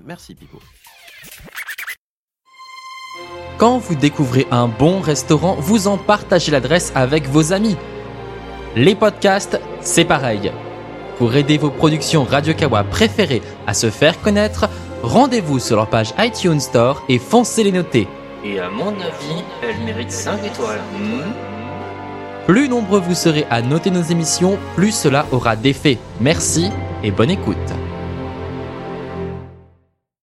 Merci, 0.06 0.36
Pipo. 0.36 0.60
Quand 3.58 3.78
vous 3.78 3.96
découvrez 3.96 4.48
un 4.52 4.68
bon 4.68 5.00
restaurant, 5.00 5.56
vous 5.56 5.88
en 5.88 5.98
partagez 5.98 6.52
l'adresse 6.52 6.92
avec 6.96 7.28
vos 7.28 7.54
amis. 7.54 7.78
Les 8.76 8.96
podcasts, 8.96 9.60
c'est 9.82 10.06
pareil. 10.06 10.52
Pour 11.18 11.36
aider 11.36 11.58
vos 11.58 11.72
productions 11.72 12.24
Radio 12.24 12.54
Kawa 12.54 12.84
préférées 12.84 13.42
à 13.68 13.74
se 13.74 13.90
faire 13.90 14.22
connaître, 14.22 14.70
rendez-vous 15.04 15.60
sur 15.60 15.76
leur 15.76 15.90
page 15.90 16.14
iTunes 16.18 16.60
Store 16.60 17.04
et 17.10 17.20
foncez 17.20 17.64
les 17.64 17.72
noter. 17.72 18.08
Et 18.46 18.60
à 18.60 18.70
mon 18.70 18.92
avis, 18.92 19.44
elle 19.62 19.80
mérite 19.84 20.12
5 20.12 20.46
étoiles. 20.46 20.82
Hmm 20.98 21.59
plus 22.50 22.68
nombreux 22.68 23.00
vous 23.00 23.14
serez 23.14 23.46
à 23.52 23.62
noter 23.62 23.92
nos 23.92 24.02
émissions, 24.02 24.58
plus 24.76 24.92
cela 24.92 25.28
aura 25.32 25.56
d'effet. 25.56 26.00
Merci 26.20 26.72
et 27.04 27.12
bonne 27.12 27.30
écoute. 27.30 27.56